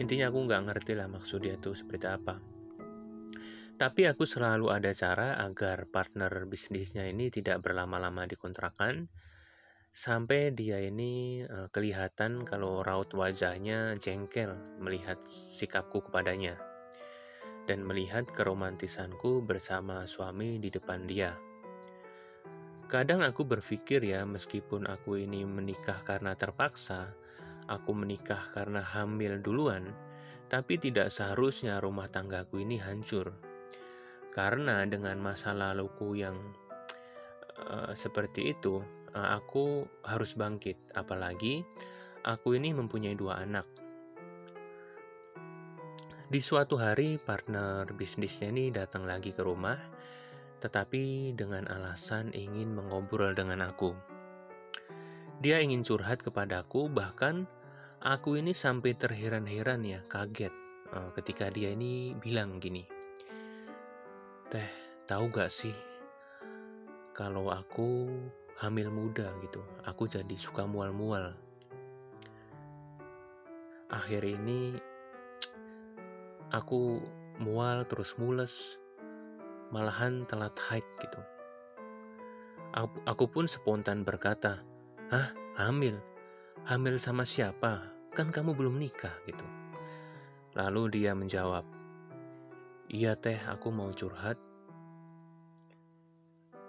intinya 0.00 0.30
aku 0.30 0.38
nggak 0.48 0.62
ngerti 0.70 0.92
lah 0.96 1.10
maksud 1.10 1.44
dia 1.44 1.58
tuh 1.58 1.76
seperti 1.76 2.06
apa. 2.08 2.58
Tapi 3.78 4.10
aku 4.10 4.26
selalu 4.26 4.74
ada 4.74 4.90
cara 4.90 5.38
agar 5.38 5.86
partner 5.86 6.50
bisnisnya 6.50 7.06
ini 7.06 7.30
tidak 7.30 7.62
berlama-lama 7.62 8.26
di 8.26 8.34
kontrakan 8.34 9.06
sampai 9.94 10.50
dia 10.50 10.82
ini 10.82 11.46
uh, 11.46 11.70
kelihatan 11.70 12.42
kalau 12.42 12.82
raut 12.82 13.10
wajahnya 13.14 13.94
jengkel 14.02 14.58
melihat 14.82 15.22
sikapku 15.30 16.02
kepadanya 16.10 16.58
dan 17.70 17.86
melihat 17.86 18.26
keromantisanku 18.26 19.46
bersama 19.46 20.08
suami 20.10 20.58
di 20.58 20.74
depan 20.74 21.06
dia. 21.06 21.38
Kadang 22.88 23.20
aku 23.20 23.44
berpikir 23.44 24.00
ya, 24.00 24.24
meskipun 24.24 24.88
aku 24.88 25.20
ini 25.20 25.44
menikah 25.44 26.00
karena 26.08 26.32
terpaksa, 26.32 27.12
aku 27.68 27.92
menikah 27.92 28.48
karena 28.56 28.80
hamil 28.80 29.44
duluan, 29.44 29.92
tapi 30.48 30.80
tidak 30.80 31.12
seharusnya 31.12 31.84
rumah 31.84 32.08
tanggaku 32.08 32.64
ini 32.64 32.80
hancur. 32.80 33.36
Karena 34.32 34.88
dengan 34.88 35.20
masa 35.20 35.52
laluku 35.52 36.16
yang 36.16 36.32
uh, 37.60 37.92
seperti 37.92 38.56
itu, 38.56 38.80
uh, 39.12 39.36
aku 39.36 39.84
harus 40.08 40.32
bangkit. 40.32 40.96
Apalagi 40.96 41.60
aku 42.24 42.56
ini 42.56 42.72
mempunyai 42.72 43.12
dua 43.12 43.44
anak. 43.44 43.68
Di 46.24 46.40
suatu 46.40 46.80
hari, 46.80 47.20
partner 47.20 47.84
bisnisnya 47.92 48.48
ini 48.48 48.72
datang 48.72 49.04
lagi 49.04 49.36
ke 49.36 49.44
rumah 49.44 49.97
tetapi 50.58 51.34
dengan 51.38 51.70
alasan 51.70 52.34
ingin 52.34 52.74
mengobrol 52.74 53.34
dengan 53.34 53.70
aku. 53.70 53.94
Dia 55.38 55.62
ingin 55.62 55.86
curhat 55.86 56.26
kepadaku, 56.26 56.90
bahkan 56.90 57.46
aku 58.02 58.42
ini 58.42 58.50
sampai 58.50 58.98
terheran-heran 58.98 59.86
ya, 59.86 60.02
kaget 60.10 60.50
uh, 60.90 61.14
ketika 61.14 61.46
dia 61.46 61.70
ini 61.70 62.18
bilang 62.18 62.58
gini, 62.58 62.82
Teh, 64.50 64.66
tahu 65.06 65.30
gak 65.30 65.52
sih, 65.52 65.76
kalau 67.14 67.54
aku 67.54 68.10
hamil 68.58 68.90
muda 68.90 69.30
gitu, 69.44 69.62
aku 69.86 70.10
jadi 70.10 70.34
suka 70.34 70.66
mual-mual. 70.66 71.38
Akhir 73.92 74.26
ini 74.26 74.74
aku 76.58 76.98
mual 77.38 77.86
terus 77.86 78.18
mules, 78.18 78.80
malahan 79.68 80.24
telat 80.24 80.56
haid 80.68 80.84
gitu. 81.00 81.20
Aku, 83.08 83.26
pun 83.26 83.48
spontan 83.48 84.04
berkata, 84.04 84.62
Hah, 85.08 85.32
hamil? 85.56 85.98
Hamil 86.68 87.00
sama 87.00 87.24
siapa? 87.24 87.90
Kan 88.12 88.28
kamu 88.28 88.54
belum 88.54 88.76
nikah 88.76 89.14
gitu. 89.24 89.44
Lalu 90.54 91.00
dia 91.00 91.16
menjawab, 91.16 91.64
Iya 92.88 93.16
teh, 93.16 93.36
aku 93.36 93.68
mau 93.72 93.92
curhat. 93.92 94.36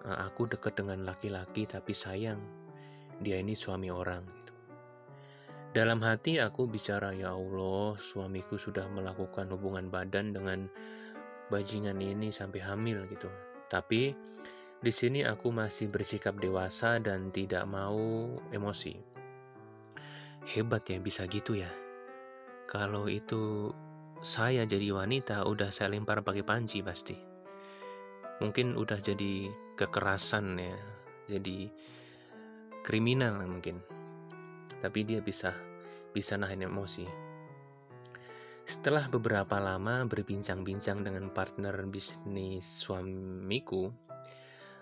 Aku 0.03 0.47
dekat 0.47 0.79
dengan 0.79 1.03
laki-laki 1.03 1.67
tapi 1.67 1.91
sayang, 1.91 2.39
dia 3.19 3.39
ini 3.39 3.55
suami 3.55 3.91
orang. 3.91 4.23
Gitu. 4.39 4.53
Dalam 5.69 6.01
hati 6.01 6.41
aku 6.41 6.65
bicara, 6.65 7.13
ya 7.13 7.35
Allah, 7.35 7.93
suamiku 7.99 8.57
sudah 8.57 8.89
melakukan 8.89 9.51
hubungan 9.53 9.91
badan 9.91 10.33
dengan 10.33 10.65
bajingan 11.49 11.97
ini 11.99 12.29
sampai 12.29 12.61
hamil 12.63 13.05
gitu. 13.09 13.29
Tapi 13.69 14.13
di 14.79 14.91
sini 14.95 15.27
aku 15.27 15.51
masih 15.51 15.91
bersikap 15.91 16.39
dewasa 16.39 17.03
dan 17.03 17.29
tidak 17.35 17.67
mau 17.67 18.31
emosi. 18.53 18.95
Hebat 20.49 20.87
ya 20.87 20.97
bisa 21.03 21.27
gitu 21.27 21.59
ya. 21.59 21.69
Kalau 22.69 23.09
itu 23.11 23.73
saya 24.23 24.63
jadi 24.63 24.93
wanita 24.93 25.43
udah 25.45 25.69
saya 25.73 25.91
lempar 25.91 26.23
pakai 26.23 26.47
panci 26.47 26.79
pasti. 26.79 27.17
Mungkin 28.39 28.79
udah 28.79 29.03
jadi 29.03 29.51
kekerasan 29.75 30.55
ya. 30.55 30.77
Jadi 31.27 31.67
kriminal 32.81 33.41
mungkin. 33.45 33.83
Tapi 34.79 35.03
dia 35.03 35.19
bisa 35.19 35.51
bisa 36.15 36.39
nahan 36.39 36.65
emosi. 36.65 37.28
Setelah 38.69 39.09
beberapa 39.09 39.57
lama 39.57 40.05
berbincang-bincang 40.05 41.01
dengan 41.01 41.33
partner 41.33 41.73
bisnis 41.89 42.69
suamiku, 42.69 43.89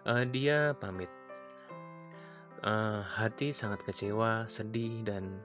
uh, 0.03 0.27
dia 0.27 0.75
pamit. 0.75 1.07
Uh, 2.59 2.99
hati 2.99 3.55
sangat 3.55 3.87
kecewa, 3.87 4.43
sedih, 4.51 5.07
dan 5.07 5.39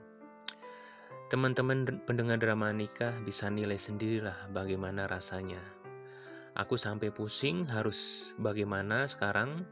teman-teman 1.31 2.03
pendengar 2.03 2.35
drama 2.35 2.75
nikah 2.75 3.15
bisa 3.23 3.47
nilai 3.47 3.79
sendirilah 3.79 4.51
bagaimana 4.51 5.07
rasanya. 5.07 5.63
Aku 6.51 6.75
sampai 6.75 7.15
pusing 7.15 7.63
harus 7.71 8.27
bagaimana 8.35 9.07
sekarang, 9.07 9.63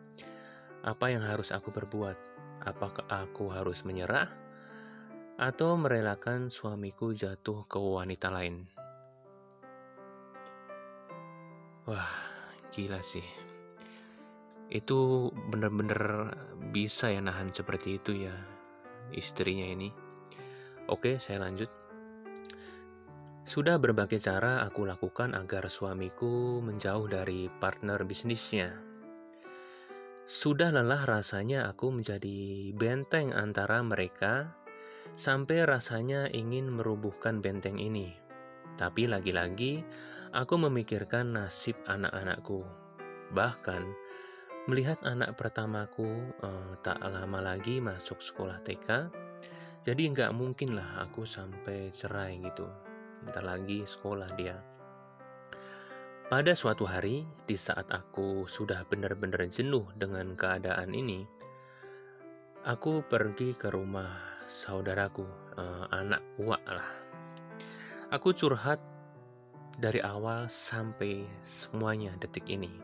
apa 0.87 1.11
yang 1.11 1.27
harus 1.27 1.51
aku 1.51 1.75
perbuat. 1.75 2.15
Apakah 2.63 3.03
aku 3.11 3.51
harus 3.51 3.83
menyerah 3.83 4.40
atau 5.41 5.73
merelakan 5.73 6.53
suamiku 6.53 7.17
jatuh 7.17 7.65
ke 7.65 7.81
wanita 7.81 8.29
lain. 8.29 8.61
Wah, 11.89 12.13
gila 12.69 13.01
sih. 13.01 13.25
Itu 14.69 15.33
bener-bener 15.49 16.29
bisa 16.69 17.09
ya 17.09 17.25
nahan 17.25 17.49
seperti 17.49 17.97
itu 17.97 18.29
ya 18.29 18.37
istrinya 19.17 19.65
ini. 19.65 19.89
Oke, 20.93 21.17
saya 21.17 21.41
lanjut. 21.41 21.73
Sudah 23.41 23.81
berbagai 23.81 24.21
cara 24.21 24.61
aku 24.61 24.85
lakukan 24.85 25.33
agar 25.33 25.65
suamiku 25.73 26.61
menjauh 26.61 27.09
dari 27.09 27.49
partner 27.49 28.05
bisnisnya. 28.05 28.77
Sudah 30.29 30.69
lelah 30.69 31.03
rasanya 31.09 31.65
aku 31.65 31.89
menjadi 31.89 32.71
benteng 32.77 33.33
antara 33.33 33.81
mereka 33.81 34.60
sampai 35.15 35.67
rasanya 35.67 36.31
ingin 36.31 36.71
merubuhkan 36.71 37.43
benteng 37.43 37.77
ini. 37.77 38.15
Tapi 38.79 39.05
lagi-lagi, 39.05 39.83
aku 40.31 40.55
memikirkan 40.57 41.35
nasib 41.35 41.75
anak-anakku. 41.85 42.63
Bahkan, 43.35 43.83
melihat 44.67 44.99
anak 45.03 45.35
pertamaku 45.35 46.07
uh, 46.43 46.73
tak 46.79 46.99
lama 47.03 47.39
lagi 47.43 47.83
masuk 47.83 48.23
sekolah 48.23 48.63
TK, 48.63 49.11
jadi 49.81 50.03
nggak 50.13 50.31
mungkin 50.37 50.77
lah 50.77 51.01
aku 51.03 51.25
sampai 51.25 51.89
cerai 51.89 52.37
gitu. 52.41 52.69
Ntar 53.27 53.45
lagi 53.45 53.85
sekolah 53.85 54.29
dia. 54.37 54.57
Pada 56.31 56.55
suatu 56.55 56.87
hari, 56.87 57.27
di 57.43 57.59
saat 57.59 57.91
aku 57.91 58.47
sudah 58.47 58.87
benar-benar 58.87 59.51
jenuh 59.51 59.83
dengan 59.99 60.31
keadaan 60.39 60.95
ini, 60.95 61.27
aku 62.63 63.03
pergi 63.03 63.51
ke 63.51 63.67
rumah 63.67 64.30
saudaraku, 64.51 65.23
uh, 65.55 65.87
anak 65.95 66.19
uak 66.35 66.59
lah. 66.67 66.91
Aku 68.11 68.35
curhat 68.35 68.83
dari 69.79 70.03
awal 70.03 70.51
sampai 70.51 71.23
semuanya 71.47 72.11
detik 72.19 72.43
ini. 72.51 72.75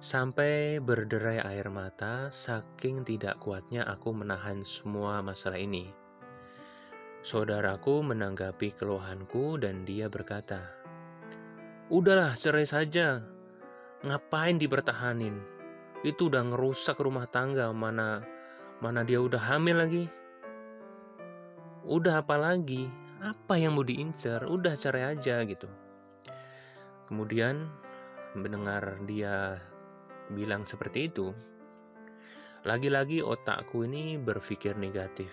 Sampai 0.00 0.80
berderai 0.80 1.44
air 1.44 1.68
mata, 1.68 2.32
saking 2.32 3.04
tidak 3.04 3.36
kuatnya 3.36 3.84
aku 3.84 4.16
menahan 4.16 4.64
semua 4.64 5.20
masalah 5.20 5.60
ini. 5.60 5.92
Saudaraku 7.20 8.00
menanggapi 8.00 8.72
keluhanku 8.72 9.60
dan 9.60 9.84
dia 9.84 10.08
berkata, 10.08 10.64
Udahlah 11.92 12.32
cerai 12.32 12.64
saja, 12.64 13.20
ngapain 14.08 14.56
dipertahanin? 14.56 15.36
Itu 16.00 16.32
udah 16.32 16.48
ngerusak 16.48 16.96
rumah 16.96 17.28
tangga, 17.28 17.68
mana 17.76 18.24
mana 18.80 19.04
dia 19.04 19.20
udah 19.20 19.52
hamil 19.52 19.76
lagi. 19.76 20.19
Udah 21.88 22.20
apa 22.20 22.36
lagi? 22.36 22.92
Apa 23.20 23.56
yang 23.56 23.76
mau 23.76 23.84
diincar? 23.84 24.44
Udah 24.44 24.76
cerai 24.76 25.16
aja 25.16 25.40
gitu. 25.44 25.68
Kemudian 27.08 27.68
mendengar 28.36 29.00
dia 29.08 29.56
bilang 30.30 30.62
seperti 30.62 31.10
itu, 31.10 31.34
lagi-lagi 32.62 33.24
otakku 33.24 33.82
ini 33.88 34.20
berpikir 34.20 34.76
negatif. 34.76 35.32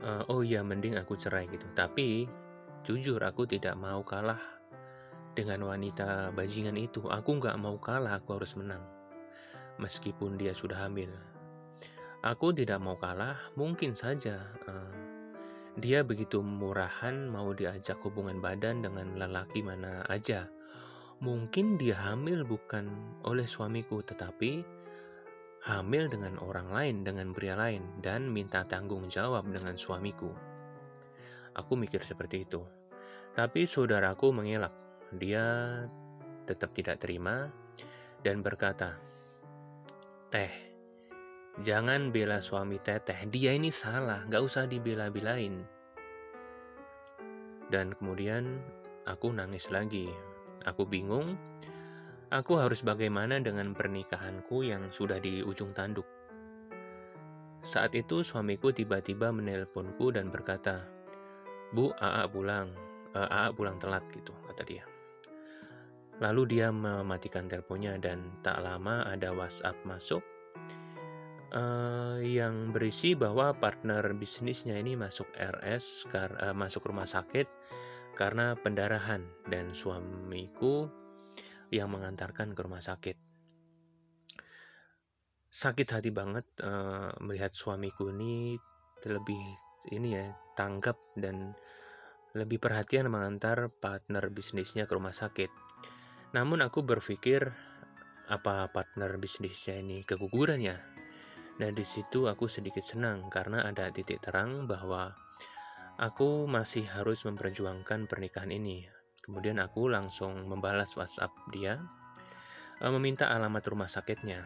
Uh, 0.00 0.22
oh 0.30 0.40
iya, 0.46 0.62
mending 0.62 0.94
aku 0.94 1.18
cerai 1.18 1.50
gitu. 1.50 1.66
Tapi 1.74 2.30
jujur 2.86 3.18
aku 3.18 3.42
tidak 3.44 3.74
mau 3.74 4.06
kalah 4.06 4.38
dengan 5.34 5.66
wanita 5.66 6.30
bajingan 6.30 6.78
itu. 6.78 7.04
Aku 7.10 7.42
nggak 7.42 7.58
mau 7.58 7.76
kalah, 7.82 8.22
aku 8.22 8.38
harus 8.38 8.54
menang. 8.54 8.86
Meskipun 9.82 10.38
dia 10.38 10.54
sudah 10.54 10.86
hamil. 10.86 11.35
Aku 12.26 12.50
tidak 12.50 12.82
mau 12.82 12.98
kalah, 12.98 13.38
mungkin 13.54 13.94
saja 13.94 14.50
uh, 14.66 14.90
dia 15.78 16.02
begitu 16.02 16.42
murahan 16.42 17.30
mau 17.30 17.54
diajak 17.54 18.02
hubungan 18.02 18.42
badan 18.42 18.82
dengan 18.82 19.14
lelaki 19.14 19.62
mana 19.62 20.02
aja. 20.10 20.50
Mungkin 21.22 21.78
dia 21.78 21.94
hamil 21.94 22.42
bukan 22.42 22.90
oleh 23.22 23.46
suamiku, 23.46 24.02
tetapi 24.02 24.66
hamil 25.70 26.10
dengan 26.10 26.34
orang 26.42 26.66
lain, 26.74 27.06
dengan 27.06 27.30
pria 27.30 27.54
lain, 27.54 28.02
dan 28.02 28.26
minta 28.26 28.66
tanggung 28.66 29.06
jawab 29.06 29.46
dengan 29.46 29.78
suamiku. 29.78 30.34
Aku 31.54 31.78
mikir 31.78 32.02
seperti 32.02 32.42
itu. 32.42 32.66
Tapi 33.38 33.70
saudaraku 33.70 34.34
mengelak. 34.34 34.74
Dia 35.14 35.78
tetap 36.42 36.74
tidak 36.74 36.98
terima 36.98 37.54
dan 38.26 38.42
berkata, 38.42 38.98
Teh, 40.26 40.65
Jangan 41.56 42.12
bela 42.12 42.44
suami 42.44 42.76
teteh, 42.76 43.24
dia 43.32 43.56
ini 43.56 43.72
salah, 43.72 44.28
gak 44.28 44.44
usah 44.44 44.68
dibela-belain. 44.68 45.64
Dan 47.72 47.96
kemudian 47.96 48.60
aku 49.08 49.32
nangis 49.32 49.72
lagi. 49.72 50.12
Aku 50.68 50.84
bingung, 50.84 51.32
aku 52.28 52.60
harus 52.60 52.84
bagaimana 52.84 53.40
dengan 53.40 53.72
pernikahanku 53.72 54.68
yang 54.68 54.92
sudah 54.92 55.16
di 55.16 55.40
ujung 55.40 55.72
tanduk. 55.72 56.04
Saat 57.64 57.96
itu 57.96 58.20
suamiku 58.20 58.68
tiba-tiba 58.76 59.32
menelponku 59.32 60.12
dan 60.12 60.28
berkata, 60.28 60.84
Bu, 61.72 61.88
AA 61.96 62.28
pulang, 62.28 62.68
AA 63.16 63.48
pulang 63.56 63.80
telat 63.80 64.04
gitu, 64.12 64.36
kata 64.44 64.60
dia. 64.68 64.84
Lalu 66.20 66.60
dia 66.60 66.68
mematikan 66.68 67.48
teleponnya 67.48 67.96
dan 67.96 68.28
tak 68.44 68.60
lama 68.60 69.08
ada 69.08 69.32
WhatsApp 69.32 69.80
masuk 69.88 70.20
uh, 71.52 72.18
yang 72.22 72.74
berisi 72.74 73.14
bahwa 73.14 73.54
partner 73.54 74.02
bisnisnya 74.16 74.74
ini 74.80 74.98
masuk 74.98 75.30
RS, 75.36 76.10
kar, 76.10 76.34
uh, 76.40 76.56
masuk 76.56 76.88
rumah 76.88 77.06
sakit 77.06 77.46
karena 78.16 78.56
pendarahan 78.56 79.22
dan 79.46 79.76
suamiku 79.76 80.88
yang 81.68 81.92
mengantarkan 81.92 82.56
ke 82.56 82.60
rumah 82.64 82.80
sakit. 82.80 83.16
Sakit 85.52 85.88
hati 85.92 86.10
banget 86.10 86.48
uh, 86.64 87.12
melihat 87.20 87.52
suamiku 87.52 88.10
ini 88.10 88.56
lebih 89.04 89.40
ini 89.92 90.16
ya 90.16 90.26
tanggap 90.56 90.96
dan 91.14 91.54
lebih 92.36 92.60
perhatian 92.60 93.08
mengantar 93.08 93.72
partner 93.72 94.28
bisnisnya 94.28 94.84
ke 94.84 94.92
rumah 94.96 95.14
sakit. 95.14 95.48
Namun 96.36 96.60
aku 96.60 96.84
berpikir 96.84 97.48
apa 98.26 98.66
partner 98.74 99.16
bisnisnya 99.22 99.78
ini 99.78 100.02
keguguran 100.02 100.58
ya 100.58 100.95
dan 101.56 101.72
di 101.72 101.84
situ 101.84 102.28
aku 102.28 102.48
sedikit 102.52 102.84
senang 102.84 103.32
karena 103.32 103.64
ada 103.64 103.88
titik 103.88 104.20
terang 104.20 104.68
bahwa 104.68 105.16
aku 105.96 106.44
masih 106.44 106.84
harus 106.84 107.24
memperjuangkan 107.24 108.04
pernikahan 108.04 108.52
ini. 108.52 108.84
Kemudian 109.24 109.58
aku 109.58 109.88
langsung 109.88 110.46
membalas 110.46 110.92
WhatsApp 110.94 111.32
dia, 111.50 111.80
eh, 112.78 112.92
meminta 112.92 113.32
alamat 113.32 113.64
rumah 113.72 113.90
sakitnya. 113.90 114.44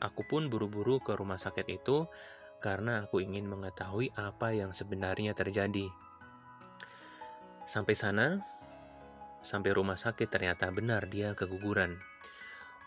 Aku 0.00 0.24
pun 0.24 0.48
buru-buru 0.48 0.96
ke 0.98 1.12
rumah 1.12 1.36
sakit 1.36 1.68
itu 1.68 2.08
karena 2.58 3.04
aku 3.04 3.20
ingin 3.20 3.44
mengetahui 3.44 4.10
apa 4.16 4.56
yang 4.56 4.72
sebenarnya 4.72 5.36
terjadi. 5.36 5.92
Sampai 7.68 7.94
sana, 7.94 8.40
sampai 9.44 9.76
rumah 9.76 10.00
sakit 10.00 10.26
ternyata 10.26 10.72
benar 10.72 11.06
dia 11.06 11.36
keguguran. 11.36 12.00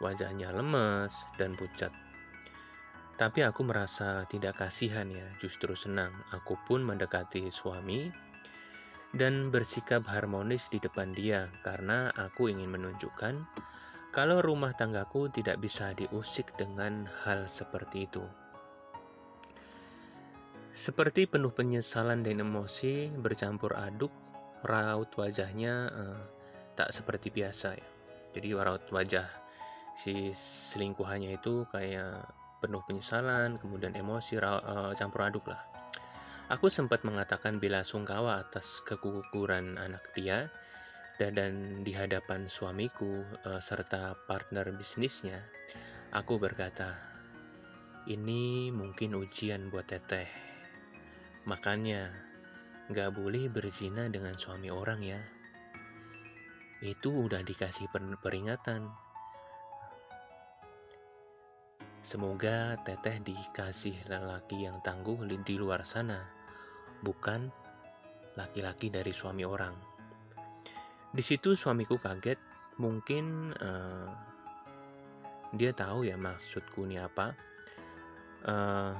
Wajahnya 0.02 0.52
lemas 0.52 1.14
dan 1.38 1.54
pucat. 1.54 2.03
Tapi 3.14 3.46
aku 3.46 3.62
merasa 3.62 4.26
tidak 4.26 4.66
kasihan 4.66 5.06
ya, 5.06 5.30
justru 5.38 5.78
senang. 5.78 6.12
Aku 6.34 6.58
pun 6.66 6.82
mendekati 6.82 7.54
suami 7.54 8.10
dan 9.14 9.54
bersikap 9.54 10.10
harmonis 10.10 10.74
di 10.74 10.82
depan 10.82 11.14
dia 11.14 11.46
karena 11.62 12.10
aku 12.18 12.50
ingin 12.50 12.74
menunjukkan 12.74 13.46
kalau 14.10 14.42
rumah 14.42 14.74
tanggaku 14.74 15.30
tidak 15.30 15.62
bisa 15.62 15.94
diusik 15.94 16.58
dengan 16.58 17.06
hal 17.26 17.46
seperti 17.46 18.10
itu. 18.10 18.26
Seperti 20.74 21.30
penuh 21.30 21.54
penyesalan 21.54 22.26
dan 22.26 22.42
emosi 22.42 23.14
bercampur 23.14 23.78
aduk, 23.78 24.10
raut 24.66 25.10
wajahnya 25.14 25.74
uh, 25.94 26.22
tak 26.74 26.90
seperti 26.90 27.30
biasa 27.30 27.78
ya. 27.78 27.90
Jadi 28.34 28.58
raut 28.58 28.82
wajah 28.90 29.30
si 29.94 30.34
selingkuhannya 30.74 31.38
itu 31.38 31.70
kayak 31.70 32.26
penuh 32.64 32.80
penyesalan, 32.88 33.60
kemudian 33.60 33.92
emosi 33.92 34.40
uh, 34.40 34.96
campur 34.96 35.28
aduk 35.28 35.52
lah. 35.52 35.60
Aku 36.48 36.72
sempat 36.72 37.04
mengatakan 37.04 37.60
bela 37.60 37.84
sungkawa 37.84 38.40
atas 38.40 38.80
keguguran 38.88 39.76
anak 39.76 40.16
dia 40.16 40.48
dan, 41.20 41.36
dan 41.36 41.54
di 41.84 41.92
hadapan 41.92 42.48
suamiku 42.48 43.28
uh, 43.44 43.60
serta 43.60 44.16
partner 44.24 44.72
bisnisnya, 44.72 45.44
aku 46.16 46.40
berkata, 46.40 46.96
ini 48.08 48.72
mungkin 48.72 49.20
ujian 49.20 49.68
buat 49.68 49.92
teteh. 49.92 50.32
Makanya, 51.44 52.12
gak 52.88 53.12
boleh 53.12 53.52
berzina 53.52 54.08
dengan 54.08 54.40
suami 54.40 54.72
orang 54.72 55.04
ya. 55.04 55.20
Itu 56.84 57.28
udah 57.28 57.44
dikasih 57.44 57.88
peringatan 58.20 59.03
Semoga 62.04 62.76
teteh 62.84 63.24
dikasih 63.24 64.12
lelaki 64.12 64.68
yang 64.68 64.84
tangguh 64.84 65.24
di 65.24 65.56
luar 65.56 65.88
sana, 65.88 66.20
bukan 67.00 67.48
laki-laki 68.36 68.92
dari 68.92 69.16
suami 69.16 69.48
orang. 69.48 69.72
Di 71.16 71.24
situ 71.24 71.56
suamiku 71.56 71.96
kaget, 71.96 72.36
mungkin 72.76 73.56
uh, 73.56 74.12
dia 75.56 75.72
tahu 75.72 76.04
ya 76.04 76.20
maksudku 76.20 76.84
ini 76.84 77.00
apa. 77.00 77.32
Uh, 78.44 78.92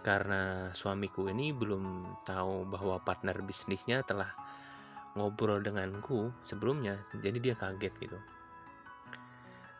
karena 0.00 0.72
suamiku 0.72 1.28
ini 1.28 1.52
belum 1.52 2.16
tahu 2.24 2.64
bahwa 2.72 3.04
partner 3.04 3.36
bisnisnya 3.44 4.00
telah 4.00 4.32
ngobrol 5.12 5.60
denganku 5.60 6.32
sebelumnya, 6.40 6.96
jadi 7.20 7.36
dia 7.36 7.52
kaget 7.52 7.92
gitu. 8.00 8.16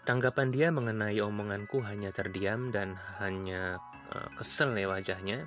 Tanggapan 0.00 0.48
dia 0.48 0.72
mengenai 0.72 1.20
omonganku 1.20 1.84
hanya 1.84 2.08
terdiam 2.08 2.72
dan 2.72 2.96
hanya 3.20 3.76
uh, 4.16 4.32
kesel 4.32 4.72
ya 4.72 4.88
wajahnya. 4.88 5.44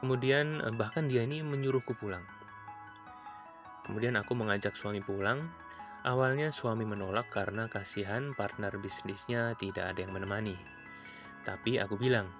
Kemudian 0.00 0.64
uh, 0.64 0.72
bahkan 0.72 1.04
dia 1.04 1.20
ini 1.28 1.44
menyuruhku 1.44 1.92
pulang. 2.00 2.24
Kemudian 3.84 4.16
aku 4.16 4.32
mengajak 4.32 4.72
suami 4.72 5.04
pulang. 5.04 5.52
Awalnya 6.00 6.48
suami 6.48 6.88
menolak 6.88 7.28
karena 7.28 7.68
kasihan 7.68 8.32
partner 8.32 8.72
bisnisnya 8.80 9.52
tidak 9.60 9.92
ada 9.92 10.00
yang 10.00 10.16
menemani. 10.16 10.56
Tapi 11.44 11.76
aku 11.76 12.00
bilang, 12.00 12.32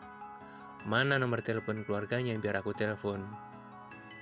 mana 0.89 1.20
nomor 1.20 1.45
telepon 1.45 1.85
keluarganya 1.85 2.33
biar 2.41 2.64
aku 2.64 2.72
telepon. 2.72 3.20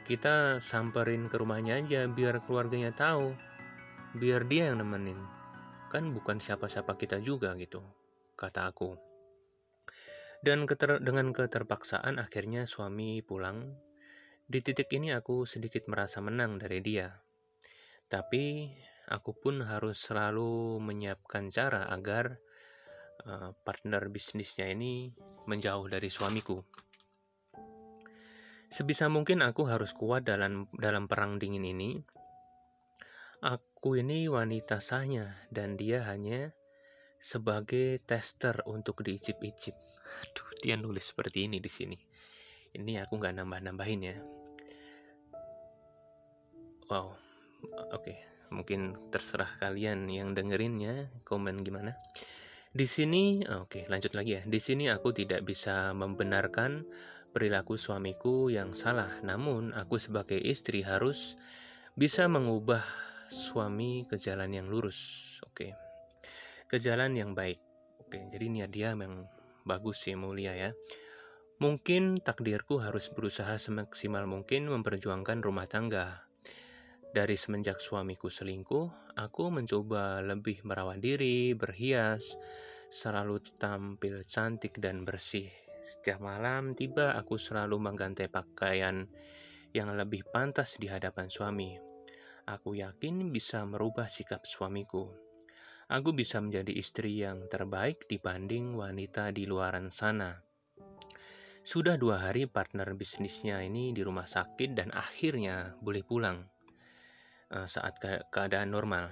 Kita 0.03 0.59
samperin 0.59 1.31
ke 1.31 1.39
rumahnya 1.39 1.79
aja 1.79 2.03
biar 2.11 2.43
keluarganya 2.43 2.91
tahu. 2.91 3.31
Biar 4.19 4.43
dia 4.49 4.75
yang 4.75 4.83
nemenin 4.83 5.36
kan 5.87 6.11
bukan 6.13 6.43
siapa-siapa 6.43 6.99
kita 6.99 7.23
juga 7.23 7.55
gitu, 7.57 7.83
kata 8.35 8.69
aku. 8.71 8.95
Dan 10.43 10.69
keter 10.69 11.03
dengan 11.03 11.35
keterpaksaan 11.35 12.23
akhirnya 12.23 12.69
suami 12.69 13.25
pulang. 13.25 13.75
Di 14.47 14.63
titik 14.63 14.87
ini 14.95 15.11
aku 15.11 15.43
sedikit 15.43 15.91
merasa 15.91 16.23
menang 16.23 16.63
dari 16.63 16.79
dia. 16.79 17.11
Tapi 18.07 18.71
aku 19.11 19.35
pun 19.35 19.67
harus 19.67 19.99
selalu 19.99 20.79
menyiapkan 20.79 21.51
cara 21.51 21.91
agar 21.91 22.39
uh, 23.27 23.51
partner 23.67 24.07
bisnisnya 24.07 24.71
ini 24.71 25.11
menjauh 25.51 25.91
dari 25.91 26.07
suamiku. 26.07 26.63
Sebisa 28.71 29.07
mungkin 29.11 29.43
aku 29.43 29.67
harus 29.67 29.95
kuat 29.95 30.27
dalam 30.27 30.71
dalam 30.75 31.11
perang 31.11 31.39
dingin 31.43 31.67
ini. 31.67 31.99
Aku 33.43 33.76
ini 33.95 34.27
wanita 34.27 34.83
sahnya 34.83 35.39
dan 35.55 35.79
dia 35.79 36.03
hanya 36.11 36.51
sebagai 37.23 38.03
tester 38.03 38.67
untuk 38.67 39.07
diicip-icip. 39.07 39.77
Aduh, 40.27 40.49
dia 40.59 40.75
nulis 40.75 41.15
seperti 41.15 41.47
ini 41.47 41.63
di 41.63 41.71
sini. 41.71 41.99
Ini 42.75 43.07
aku 43.07 43.21
nggak 43.21 43.35
nambah-nambahin 43.39 44.03
ya. 44.03 44.17
Wow, 46.91 47.15
oke. 47.95 48.03
Okay. 48.03 48.19
Mungkin 48.47 49.11
terserah 49.11 49.59
kalian 49.59 50.07
yang 50.07 50.31
dengerinnya, 50.31 51.11
komen 51.27 51.67
gimana. 51.67 51.99
Di 52.71 52.87
sini, 52.87 53.43
oke, 53.43 53.67
okay, 53.67 53.85
lanjut 53.91 54.15
lagi 54.15 54.39
ya. 54.39 54.43
Di 54.47 54.61
sini 54.63 54.87
aku 54.87 55.11
tidak 55.11 55.43
bisa 55.43 55.91
membenarkan 55.97 56.87
perilaku 57.35 57.75
suamiku 57.75 58.47
yang 58.53 58.71
salah. 58.77 59.19
Namun, 59.27 59.75
aku 59.75 59.99
sebagai 59.99 60.39
istri 60.39 60.87
harus 60.87 61.35
bisa 61.99 62.31
mengubah 62.31 62.87
suami 63.29 64.07
ke 64.07 64.19
jalan 64.19 64.51
yang 64.55 64.67
lurus. 64.71 64.99
Oke. 65.47 65.75
Ke 66.67 66.77
jalan 66.83 67.15
yang 67.15 67.35
baik. 67.35 67.63
Oke, 68.03 68.23
jadi 68.31 68.47
niat 68.47 68.71
dia 68.71 68.95
memang 68.95 69.27
bagus 69.67 70.07
sih 70.07 70.15
mulia 70.15 70.55
ya. 70.55 70.71
Mungkin 71.57 72.21
takdirku 72.21 72.79
harus 72.85 73.09
berusaha 73.09 73.57
semaksimal 73.57 74.29
mungkin 74.29 74.69
memperjuangkan 74.69 75.41
rumah 75.41 75.65
tangga. 75.65 76.29
Dari 77.17 77.33
semenjak 77.33 77.81
suamiku 77.81 78.29
selingkuh, 78.29 79.17
aku 79.17 79.49
mencoba 79.49 80.21
lebih 80.21 80.61
merawat 80.69 81.01
diri, 81.01 81.57
berhias, 81.57 82.37
selalu 82.93 83.41
tampil 83.57 84.21
cantik 84.29 84.77
dan 84.77 85.09
bersih. 85.09 85.49
Setiap 85.81 86.21
malam 86.21 86.77
tiba, 86.77 87.17
aku 87.17 87.41
selalu 87.41 87.81
mengganti 87.81 88.29
pakaian 88.29 89.09
yang 89.73 89.97
lebih 89.97 90.29
pantas 90.29 90.77
di 90.77 90.93
hadapan 90.93 91.33
suami. 91.33 91.96
Aku 92.47 92.79
yakin 92.79 93.35
bisa 93.35 93.67
merubah 93.67 94.07
sikap 94.07 94.47
suamiku. 94.47 95.11
Aku 95.91 96.15
bisa 96.15 96.39
menjadi 96.39 96.71
istri 96.79 97.19
yang 97.19 97.51
terbaik 97.51 98.07
dibanding 98.07 98.79
wanita 98.79 99.35
di 99.35 99.51
luaran 99.51 99.91
sana. 99.91 100.47
Sudah 101.67 101.99
dua 101.99 102.23
hari 102.23 102.47
partner 102.47 102.95
bisnisnya 102.95 103.59
ini 103.67 103.91
di 103.91 104.07
rumah 104.07 104.31
sakit 104.31 104.79
dan 104.79 104.95
akhirnya 104.95 105.75
boleh 105.83 106.07
pulang 106.07 106.47
uh, 107.51 107.67
saat 107.67 107.99
ke 107.99 108.31
keadaan 108.31 108.71
normal. 108.71 109.11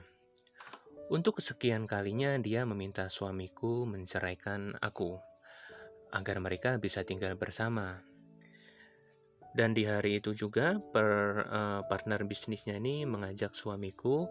Untuk 1.10 1.42
kesekian 1.42 1.90
kalinya 1.90 2.38
dia 2.38 2.62
meminta 2.62 3.10
suamiku 3.10 3.82
menceraikan 3.82 4.78
aku 4.78 5.18
agar 6.14 6.38
mereka 6.38 6.78
bisa 6.78 7.02
tinggal 7.02 7.34
bersama. 7.34 8.13
Dan 9.54 9.70
di 9.70 9.86
hari 9.86 10.18
itu 10.18 10.34
juga 10.34 10.82
per, 10.82 11.08
uh, 11.46 11.80
partner 11.86 12.26
bisnisnya 12.26 12.74
ini 12.82 13.06
mengajak 13.06 13.54
suamiku 13.54 14.26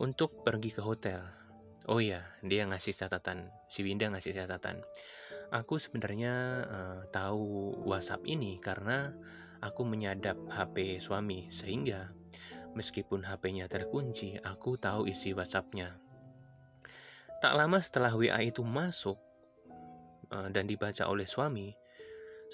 untuk 0.00 0.40
pergi 0.40 0.72
ke 0.72 0.80
hotel. 0.80 1.20
Oh 1.84 2.00
iya, 2.00 2.24
dia 2.40 2.64
ngasih 2.64 2.96
catatan, 2.96 3.52
si 3.68 3.84
Winda 3.84 4.08
ngasih 4.08 4.32
catatan. 4.32 4.80
Aku 5.52 5.76
sebenarnya 5.76 6.34
uh, 6.64 7.00
tahu 7.12 7.76
WhatsApp 7.84 8.24
ini 8.24 8.56
karena 8.56 9.12
aku 9.60 9.84
menyadap 9.84 10.40
HP 10.48 10.96
suami 10.96 11.52
sehingga 11.52 12.08
meskipun 12.72 13.28
HP-nya 13.28 13.68
terkunci, 13.68 14.40
aku 14.40 14.80
tahu 14.80 15.04
isi 15.04 15.36
WhatsApp-nya. 15.36 15.92
Tak 17.44 17.52
lama 17.52 17.76
setelah 17.84 18.16
WA 18.16 18.40
itu 18.40 18.64
masuk, 18.64 19.20
Eh, 20.34 20.48
dan 20.50 20.64
dibaca 20.66 21.06
oleh 21.06 21.28
suami, 21.28 21.70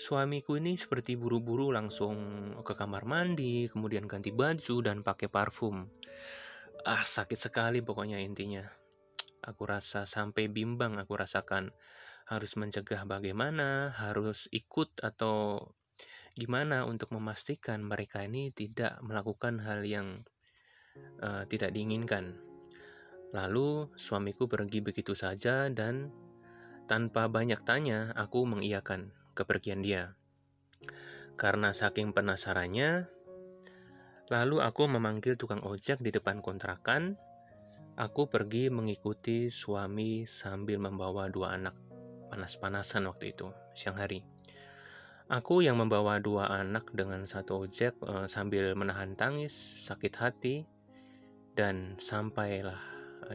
suamiku 0.01 0.57
ini 0.57 0.81
seperti 0.81 1.21
buru-buru 1.21 1.69
langsung 1.69 2.17
ke 2.65 2.73
kamar 2.73 3.05
mandi, 3.05 3.69
kemudian 3.69 4.09
ganti 4.09 4.33
baju 4.33 4.77
dan 4.81 5.05
pakai 5.05 5.29
parfum. 5.29 5.85
Ah, 6.89 7.05
sakit 7.05 7.37
sekali 7.37 7.85
pokoknya 7.85 8.17
intinya. 8.17 8.65
Aku 9.45 9.69
rasa 9.69 10.09
sampai 10.09 10.49
bimbang 10.49 10.97
aku 10.97 11.21
rasakan 11.21 11.69
harus 12.33 12.57
mencegah 12.57 13.05
bagaimana, 13.05 13.93
harus 13.93 14.49
ikut 14.49 14.97
atau 15.05 15.69
gimana 16.33 16.89
untuk 16.89 17.13
memastikan 17.13 17.85
mereka 17.85 18.25
ini 18.25 18.49
tidak 18.57 18.97
melakukan 19.05 19.61
hal 19.61 19.85
yang 19.85 20.25
uh, 21.21 21.45
tidak 21.45 21.77
diinginkan. 21.77 22.41
Lalu 23.37 23.93
suamiku 24.01 24.49
pergi 24.49 24.81
begitu 24.81 25.13
saja 25.13 25.69
dan 25.69 26.09
tanpa 26.89 27.29
banyak 27.29 27.61
tanya, 27.63 28.17
aku 28.17 28.49
mengiyakan 28.49 29.20
kepergian 29.41 29.81
dia. 29.81 30.13
Karena 31.41 31.73
saking 31.73 32.13
penasarannya, 32.13 33.09
lalu 34.29 34.61
aku 34.61 34.85
memanggil 34.85 35.41
tukang 35.41 35.65
ojek 35.65 36.05
di 36.05 36.13
depan 36.13 36.45
kontrakan. 36.45 37.17
Aku 37.97 38.29
pergi 38.29 38.69
mengikuti 38.69 39.49
suami 39.49 40.29
sambil 40.29 40.81
membawa 40.81 41.29
dua 41.33 41.57
anak 41.57 41.77
panas-panasan 42.31 43.11
waktu 43.11 43.35
itu, 43.35 43.51
siang 43.75 43.99
hari. 43.99 44.23
Aku 45.31 45.63
yang 45.63 45.79
membawa 45.79 46.19
dua 46.19 46.51
anak 46.51 46.91
dengan 46.95 47.23
satu 47.27 47.67
ojek 47.67 47.99
uh, 48.03 48.27
sambil 48.27 48.75
menahan 48.75 49.15
tangis, 49.19 49.53
sakit 49.83 50.15
hati, 50.19 50.57
dan 51.55 51.99
sampailah 51.99 52.79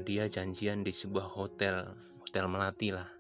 dia 0.04 0.28
janjian 0.28 0.84
di 0.84 0.92
sebuah 0.92 1.36
hotel, 1.40 1.96
hotel 2.20 2.46
melati 2.52 2.92
lah. 2.92 3.15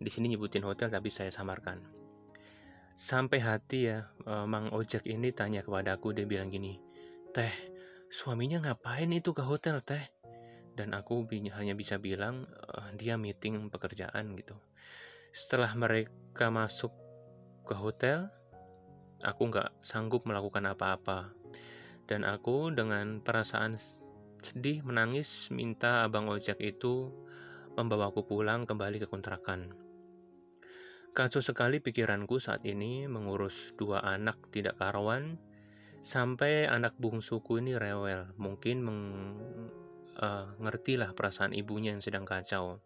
Di 0.00 0.08
sini 0.08 0.32
nyebutin 0.32 0.64
hotel 0.64 0.88
tapi 0.88 1.12
saya 1.12 1.28
samarkan. 1.28 1.84
Sampai 2.96 3.44
hati 3.44 3.92
ya, 3.92 4.08
eh, 4.24 4.46
Mang 4.48 4.72
Ojek 4.72 5.04
ini 5.04 5.32
tanya 5.36 5.60
kepadaku, 5.60 6.16
dia 6.16 6.24
bilang 6.24 6.48
gini, 6.48 6.80
Teh, 7.30 7.52
suaminya 8.10 8.58
ngapain 8.58 9.06
itu 9.14 9.30
ke 9.30 9.46
hotel 9.46 9.78
teh? 9.86 10.02
Dan 10.74 10.96
aku 10.98 11.28
hanya 11.30 11.78
bisa 11.78 12.00
bilang, 12.00 12.42
uh, 12.48 12.90
dia 12.98 13.14
meeting 13.14 13.70
pekerjaan 13.70 14.34
gitu. 14.34 14.58
Setelah 15.30 15.70
mereka 15.78 16.50
masuk 16.50 16.90
ke 17.62 17.74
hotel, 17.76 18.26
aku 19.22 19.46
nggak 19.46 19.78
sanggup 19.78 20.26
melakukan 20.26 20.66
apa-apa. 20.66 21.30
Dan 22.10 22.26
aku 22.26 22.74
dengan 22.74 23.22
perasaan 23.22 23.78
sedih 24.42 24.82
menangis 24.82 25.52
minta 25.54 26.02
abang 26.02 26.26
ojek 26.26 26.58
itu 26.58 27.14
membawaku 27.78 28.26
pulang 28.26 28.66
kembali 28.66 29.04
ke 29.04 29.06
kontrakan. 29.06 29.89
Kacau 31.10 31.42
sekali 31.42 31.82
pikiranku 31.82 32.38
saat 32.38 32.62
ini 32.62 33.10
mengurus 33.10 33.74
dua 33.74 33.98
anak 34.06 34.54
tidak 34.54 34.78
karuan, 34.78 35.42
sampai 36.06 36.70
anak 36.70 36.94
bungsuku 36.96 37.58
ini 37.58 37.74
rewel. 37.74 38.30
Mungkin 38.38 38.80
mengertilah 40.16 41.10
uh, 41.10 41.16
perasaan 41.18 41.50
ibunya 41.52 41.90
yang 41.92 42.00
sedang 42.00 42.22
kacau. 42.22 42.78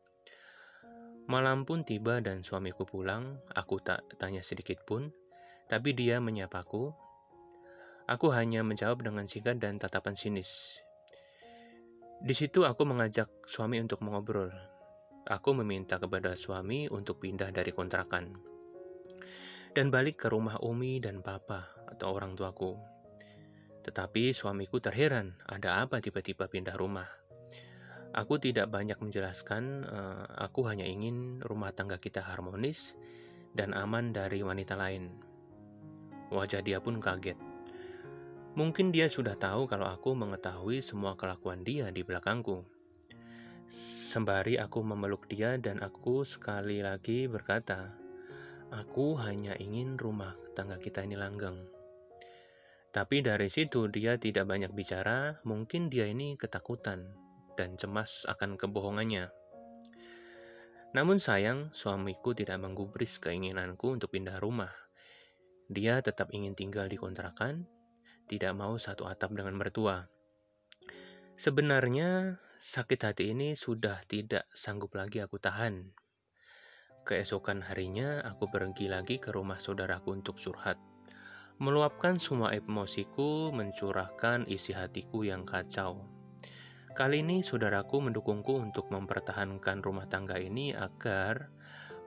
Malam 1.25 1.65
pun 1.65 1.85
tiba 1.85 2.21
dan 2.21 2.45
suamiku 2.45 2.85
pulang, 2.85 3.41
aku 3.53 3.81
tak 3.81 4.05
tanya 4.21 4.45
sedikit 4.45 4.85
pun, 4.85 5.09
tapi 5.69 5.97
dia 5.97 6.21
menyapaku. 6.21 6.93
Aku 8.05 8.29
hanya 8.33 8.61
menjawab 8.61 9.01
dengan 9.01 9.25
singkat 9.25 9.57
dan 9.57 9.81
tatapan 9.81 10.17
sinis. 10.17 10.81
Di 12.21 12.37
situ 12.37 12.69
aku 12.69 12.85
mengajak 12.85 13.29
suami 13.49 13.81
untuk 13.81 14.05
mengobrol, 14.05 14.53
aku 15.25 15.57
meminta 15.57 15.97
kepada 15.97 16.37
suami 16.37 16.89
untuk 16.93 17.21
pindah 17.25 17.49
dari 17.49 17.73
kontrakan 17.73 18.55
dan 19.75 19.91
balik 19.91 20.23
ke 20.23 20.31
rumah 20.31 20.63
Umi 20.63 21.03
dan 21.03 21.19
Papa 21.21 21.67
atau 21.91 22.15
orang 22.15 22.39
tuaku. 22.39 22.79
Tetapi 23.85 24.33
suamiku 24.33 24.81
terheran, 24.81 25.35
ada 25.45 25.85
apa 25.85 26.01
tiba-tiba 26.01 26.49
pindah 26.49 26.79
rumah? 26.79 27.05
Aku 28.15 28.39
tidak 28.39 28.71
banyak 28.71 28.97
menjelaskan, 29.03 29.83
eh, 29.83 30.25
aku 30.47 30.65
hanya 30.71 30.87
ingin 30.87 31.43
rumah 31.43 31.75
tangga 31.75 31.99
kita 31.99 32.23
harmonis 32.23 32.95
dan 33.51 33.75
aman 33.75 34.15
dari 34.15 34.41
wanita 34.41 34.79
lain. 34.79 35.11
Wajah 36.31 36.63
dia 36.63 36.79
pun 36.79 37.03
kaget. 37.03 37.37
Mungkin 38.55 38.95
dia 38.95 39.11
sudah 39.11 39.35
tahu 39.35 39.67
kalau 39.67 39.91
aku 39.91 40.15
mengetahui 40.15 40.79
semua 40.79 41.19
kelakuan 41.19 41.67
dia 41.67 41.91
di 41.91 42.07
belakangku. 42.07 42.63
Sembari 43.71 44.61
aku 44.61 44.85
memeluk 44.85 45.27
dia 45.27 45.57
dan 45.57 45.81
aku 45.81 46.23
sekali 46.23 46.85
lagi 46.85 47.27
berkata, 47.27 47.95
Aku 48.75 49.15
hanya 49.21 49.55
ingin 49.57 49.95
rumah 49.95 50.35
tangga 50.59 50.83
kita 50.83 51.07
ini 51.07 51.15
langgeng. 51.15 51.63
Tapi 52.95 53.27
dari 53.27 53.51
situ 53.51 53.91
dia 53.91 54.19
tidak 54.19 54.47
banyak 54.47 54.71
bicara, 54.71 55.43
mungkin 55.43 55.91
dia 55.91 56.07
ini 56.07 56.39
ketakutan 56.39 57.11
dan 57.59 57.75
cemas 57.75 58.23
akan 58.27 58.55
kebohongannya. 58.55 59.31
Namun 60.95 61.19
sayang, 61.19 61.75
suamiku 61.75 62.39
tidak 62.39 62.63
menggubris 62.63 63.19
keinginanku 63.19 63.99
untuk 63.99 64.15
pindah 64.15 64.39
rumah. 64.39 64.71
Dia 65.67 65.99
tetap 65.99 66.31
ingin 66.31 66.55
tinggal 66.55 66.87
di 66.87 66.95
kontrakan, 66.95 67.67
tidak 68.31 68.55
mau 68.55 68.79
satu 68.79 69.11
atap 69.11 69.35
dengan 69.35 69.59
mertua. 69.59 70.07
Sebenarnya 71.35 72.39
sakit 72.59 73.01
hati 73.03 73.35
ini 73.35 73.59
sudah 73.59 74.03
tidak 74.07 74.47
sanggup 74.55 74.95
lagi 74.95 75.23
aku 75.23 75.39
tahan. 75.39 75.95
Keesokan 77.05 77.61
harinya 77.67 78.25
aku 78.25 78.49
pergi 78.49 78.89
lagi 78.89 79.21
ke 79.21 79.29
rumah 79.29 79.61
saudaraku 79.61 80.15
untuk 80.17 80.41
curhat. 80.41 80.81
Meluapkan 81.61 82.19
semua 82.19 82.51
emosiku, 82.51 83.53
mencurahkan 83.55 84.49
isi 84.51 84.75
hatiku 84.75 85.23
yang 85.23 85.47
kacau. 85.47 86.03
Kali 86.95 87.27
ini 87.27 87.43
saudaraku 87.43 88.09
mendukungku 88.09 88.59
untuk 88.59 88.91
mempertahankan 88.91 89.83
rumah 89.83 90.07
tangga 90.07 90.39
ini 90.39 90.73
agar 90.73 91.51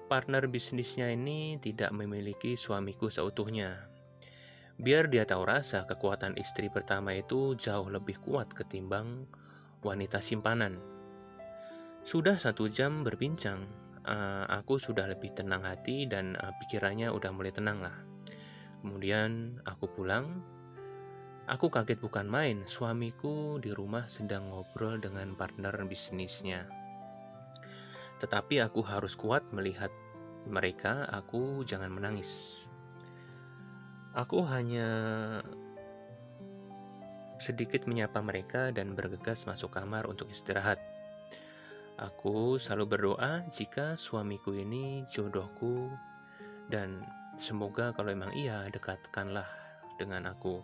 partner 0.07 0.47
bisnisnya 0.47 1.11
ini 1.11 1.59
tidak 1.59 1.91
memiliki 1.91 2.55
suamiku 2.55 3.11
seutuhnya. 3.11 3.87
Biar 4.79 5.11
dia 5.11 5.27
tahu 5.27 5.43
rasa 5.43 5.83
kekuatan 5.83 6.39
istri 6.39 6.71
pertama 6.71 7.11
itu 7.17 7.57
jauh 7.59 7.89
lebih 7.91 8.21
kuat 8.23 8.53
ketimbang 8.53 9.27
wanita 9.87 10.19
simpanan. 10.19 10.75
Sudah 12.03 12.35
satu 12.35 12.67
jam 12.67 13.07
berbincang, 13.07 13.63
uh, 14.07 14.47
aku 14.47 14.79
sudah 14.79 15.07
lebih 15.07 15.35
tenang 15.35 15.63
hati 15.63 16.07
dan 16.07 16.35
uh, 16.39 16.55
pikirannya 16.63 17.11
udah 17.11 17.31
mulai 17.31 17.51
tenang 17.51 17.83
lah. 17.83 17.95
Kemudian 18.83 19.59
aku 19.67 19.91
pulang. 19.91 20.43
Aku 21.47 21.71
kaget 21.71 22.03
bukan 22.03 22.27
main, 22.27 22.67
suamiku 22.67 23.55
di 23.63 23.71
rumah 23.71 24.03
sedang 24.11 24.51
ngobrol 24.51 24.99
dengan 24.99 25.31
partner 25.31 25.79
bisnisnya. 25.87 26.67
Tetapi 28.19 28.59
aku 28.67 28.83
harus 28.83 29.15
kuat 29.15 29.47
melihat 29.55 29.87
mereka, 30.47 31.07
aku 31.07 31.63
jangan 31.63 31.87
menangis. 31.87 32.63
Aku 34.11 34.43
hanya 34.43 34.89
sedikit 37.37 37.85
menyapa 37.85 38.21
mereka 38.21 38.69
dan 38.73 38.93
bergegas 38.93 39.45
masuk 39.45 39.77
kamar 39.77 40.09
untuk 40.09 40.29
istirahat. 40.29 40.81
Aku 41.97 42.61
selalu 42.61 42.85
berdoa 42.93 43.41
jika 43.49 43.97
suamiku 43.97 44.53
ini 44.53 45.01
jodohku 45.09 45.89
dan 46.69 47.01
semoga 47.33 47.89
kalau 47.97 48.13
memang 48.13 48.33
iya 48.37 48.69
dekatkanlah 48.69 49.49
dengan 49.97 50.29
aku. 50.29 50.61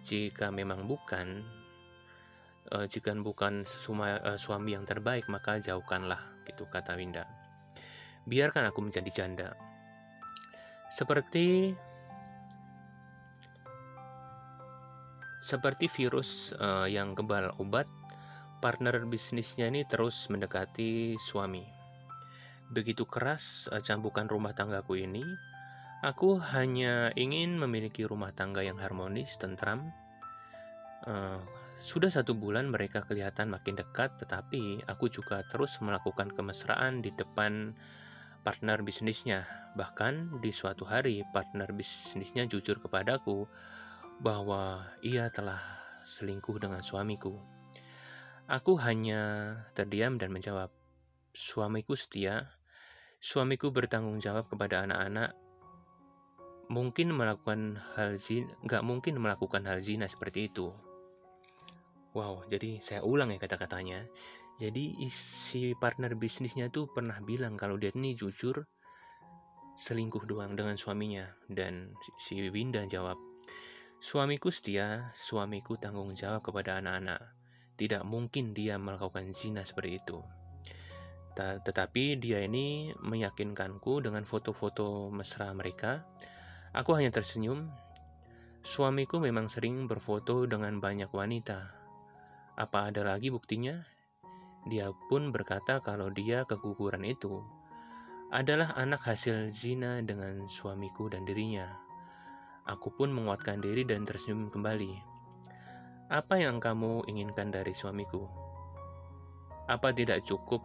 Jika 0.00 0.48
memang 0.48 0.88
bukan, 0.88 1.44
uh, 2.72 2.88
jika 2.88 3.12
bukan 3.12 3.68
suma, 3.68 4.16
uh, 4.24 4.40
suami 4.40 4.72
yang 4.72 4.88
terbaik 4.88 5.28
maka 5.28 5.60
jauhkanlah, 5.60 6.48
gitu 6.48 6.64
kata 6.64 6.96
Winda. 6.96 7.28
Biarkan 8.24 8.72
aku 8.72 8.80
menjadi 8.80 9.10
janda. 9.12 9.52
Seperti 10.88 11.76
seperti 15.40 15.88
virus 15.88 16.52
uh, 16.60 16.84
yang 16.84 17.16
kebal 17.16 17.56
obat 17.56 17.88
partner 18.60 19.08
bisnisnya 19.08 19.72
ini 19.72 19.88
terus 19.88 20.28
mendekati 20.28 21.16
suami. 21.16 21.64
Begitu 22.70 23.08
keras 23.08 23.66
eh, 23.72 23.82
cambukan 23.82 24.28
rumah 24.28 24.54
tanggaku 24.54 25.00
ini, 25.00 25.24
aku 26.04 26.38
hanya 26.54 27.10
ingin 27.16 27.56
memiliki 27.56 28.06
rumah 28.06 28.30
tangga 28.30 28.62
yang 28.62 28.78
harmonis, 28.78 29.34
tentram. 29.40 29.90
Uh, 31.08 31.40
sudah 31.80 32.12
satu 32.12 32.36
bulan 32.36 32.68
mereka 32.68 33.00
kelihatan 33.08 33.48
makin 33.48 33.72
dekat, 33.72 34.12
tetapi 34.20 34.84
aku 34.84 35.08
juga 35.08 35.40
terus 35.48 35.80
melakukan 35.80 36.28
kemesraan 36.28 37.00
di 37.00 37.08
depan 37.16 37.72
partner 38.44 38.84
bisnisnya. 38.84 39.48
Bahkan 39.80 40.44
di 40.44 40.52
suatu 40.52 40.84
hari 40.84 41.24
partner 41.32 41.72
bisnisnya 41.72 42.44
jujur 42.44 42.84
kepadaku 42.84 43.48
bahwa 44.20 44.84
ia 45.00 45.32
telah 45.32 45.58
selingkuh 46.04 46.60
dengan 46.60 46.84
suamiku. 46.84 47.40
Aku 48.50 48.76
hanya 48.76 49.54
terdiam 49.72 50.20
dan 50.20 50.28
menjawab, 50.28 50.68
suamiku 51.32 51.96
setia, 51.96 52.52
suamiku 53.16 53.72
bertanggung 53.72 54.20
jawab 54.20 54.50
kepada 54.50 54.84
anak-anak, 54.84 55.32
mungkin 56.68 57.16
melakukan 57.16 57.80
hal 57.96 58.20
zina, 58.20 58.52
nggak 58.66 58.82
mungkin 58.84 59.18
melakukan 59.18 59.64
hal 59.64 59.80
zina 59.80 60.04
seperti 60.04 60.52
itu. 60.52 60.68
Wow, 62.10 62.42
jadi 62.50 62.82
saya 62.82 63.06
ulang 63.06 63.30
ya 63.30 63.38
kata-katanya. 63.38 64.04
Jadi 64.60 64.98
si 65.08 65.72
partner 65.78 66.12
bisnisnya 66.18 66.68
tuh 66.68 66.90
pernah 66.90 67.16
bilang 67.22 67.56
kalau 67.56 67.80
dia 67.80 67.94
ini 67.96 68.12
jujur 68.12 68.66
selingkuh 69.80 70.28
doang 70.28 70.52
dengan 70.52 70.76
suaminya 70.76 71.24
dan 71.48 71.96
si 72.20 72.36
Winda 72.50 72.84
jawab, 72.84 73.16
suamiku 74.00 74.48
setia, 74.48 75.12
suamiku 75.12 75.76
tanggung 75.76 76.16
jawab 76.16 76.40
kepada 76.40 76.80
anak-anak. 76.80 77.36
Tidak 77.76 78.00
mungkin 78.08 78.56
dia 78.56 78.80
melakukan 78.80 79.36
zina 79.36 79.60
seperti 79.60 80.00
itu. 80.00 80.18
Tetapi 81.36 82.16
dia 82.16 82.40
ini 82.40 82.96
meyakinkanku 82.96 84.00
dengan 84.00 84.24
foto-foto 84.24 85.12
mesra 85.12 85.52
mereka. 85.52 86.08
Aku 86.72 86.96
hanya 86.96 87.12
tersenyum. 87.12 87.68
Suamiku 88.64 89.20
memang 89.20 89.52
sering 89.52 89.84
berfoto 89.84 90.48
dengan 90.48 90.80
banyak 90.80 91.12
wanita. 91.12 91.72
Apa 92.56 92.92
ada 92.92 93.04
lagi 93.04 93.28
buktinya? 93.28 93.84
Dia 94.68 94.92
pun 95.08 95.32
berkata 95.32 95.80
kalau 95.80 96.08
dia 96.12 96.44
keguguran 96.44 97.04
itu 97.04 97.40
adalah 98.32 98.76
anak 98.76 99.04
hasil 99.04 99.52
zina 99.52 100.04
dengan 100.04 100.44
suamiku 100.48 101.08
dan 101.08 101.24
dirinya. 101.24 101.89
Aku 102.70 102.94
pun 102.94 103.10
menguatkan 103.10 103.58
diri 103.58 103.82
dan 103.82 104.06
tersenyum 104.06 104.46
kembali. 104.46 104.94
Apa 106.06 106.38
yang 106.38 106.62
kamu 106.62 107.02
inginkan 107.10 107.50
dari 107.50 107.74
suamiku? 107.74 108.30
Apa 109.66 109.90
tidak 109.90 110.22
cukup 110.22 110.62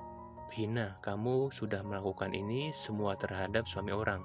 hina 0.53 1.01
kamu 1.01 1.49
sudah 1.49 1.81
melakukan 1.81 2.29
ini 2.37 2.69
semua 2.77 3.17
terhadap 3.17 3.65
suami 3.65 3.89
orang? 3.89 4.21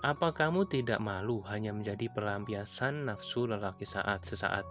Apa 0.00 0.32
kamu 0.32 0.64
tidak 0.64 0.96
malu 0.96 1.44
hanya 1.44 1.76
menjadi 1.76 2.08
pelampiasan 2.08 3.04
nafsu 3.04 3.44
lelaki 3.44 3.84
saat 3.84 4.24
sesaat? 4.24 4.64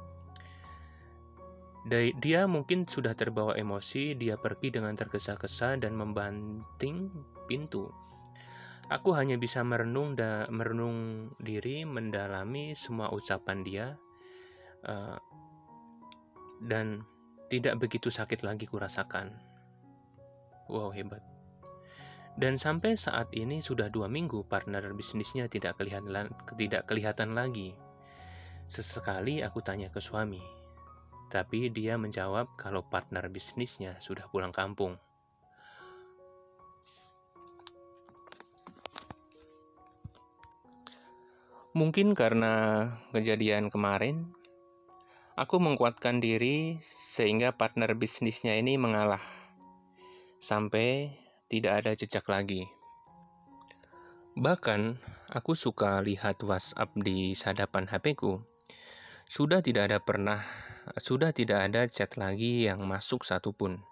Dia 2.18 2.50
mungkin 2.50 2.90
sudah 2.90 3.14
terbawa 3.14 3.54
emosi, 3.54 4.18
dia 4.18 4.42
pergi 4.42 4.74
dengan 4.74 4.98
tergesa-gesa 4.98 5.78
dan 5.78 5.94
membanting 5.94 7.14
pintu. 7.46 7.94
Aku 8.86 9.18
hanya 9.18 9.34
bisa 9.42 9.66
merenung 9.66 10.14
dan 10.14 10.46
merenung 10.54 11.32
diri, 11.42 11.82
mendalami 11.90 12.78
semua 12.78 13.10
ucapan 13.10 13.66
dia, 13.66 13.88
uh, 14.86 15.18
dan 16.62 17.02
tidak 17.50 17.82
begitu 17.82 18.14
sakit 18.14 18.46
lagi 18.46 18.70
kurasakan. 18.70 19.34
Wow, 20.70 20.94
hebat. 20.94 21.26
Dan 22.36 22.60
sampai 22.60 23.00
saat 23.00 23.32
ini 23.32 23.64
sudah 23.64 23.88
dua 23.88 24.12
minggu 24.12 24.44
partner 24.46 24.92
bisnisnya 24.92 25.48
tidak 25.48 25.80
kelihatan, 25.80 26.30
tidak 26.60 26.84
kelihatan 26.86 27.32
lagi. 27.32 27.74
Sesekali 28.68 29.40
aku 29.40 29.64
tanya 29.64 29.88
ke 29.88 30.04
suami, 30.04 30.42
tapi 31.32 31.72
dia 31.72 31.96
menjawab 31.96 32.54
kalau 32.60 32.84
partner 32.86 33.32
bisnisnya 33.32 33.98
sudah 33.98 34.28
pulang 34.30 34.52
kampung. 34.52 35.00
Mungkin 41.76 42.16
karena 42.16 42.88
kejadian 43.12 43.68
kemarin, 43.68 44.32
Aku 45.36 45.60
menguatkan 45.60 46.24
diri 46.24 46.80
sehingga 46.80 47.52
partner 47.52 47.92
bisnisnya 47.92 48.56
ini 48.56 48.80
mengalah 48.80 49.20
sampai 50.40 51.12
tidak 51.52 51.84
ada 51.84 51.92
jejak 51.92 52.24
lagi. 52.32 52.72
Bahkan, 54.40 54.96
aku 55.36 55.52
suka 55.52 56.00
lihat 56.00 56.40
WhatsApp 56.40 56.96
di 56.96 57.36
sadapan 57.36 57.84
HP-ku. 57.84 58.48
Sudah 59.28 59.60
tidak 59.60 59.92
ada 59.92 60.00
pernah, 60.00 60.40
sudah 60.96 61.36
tidak 61.36 61.68
ada 61.68 61.84
chat 61.92 62.16
lagi 62.16 62.64
yang 62.64 62.88
masuk 62.88 63.28
satupun. 63.28 63.84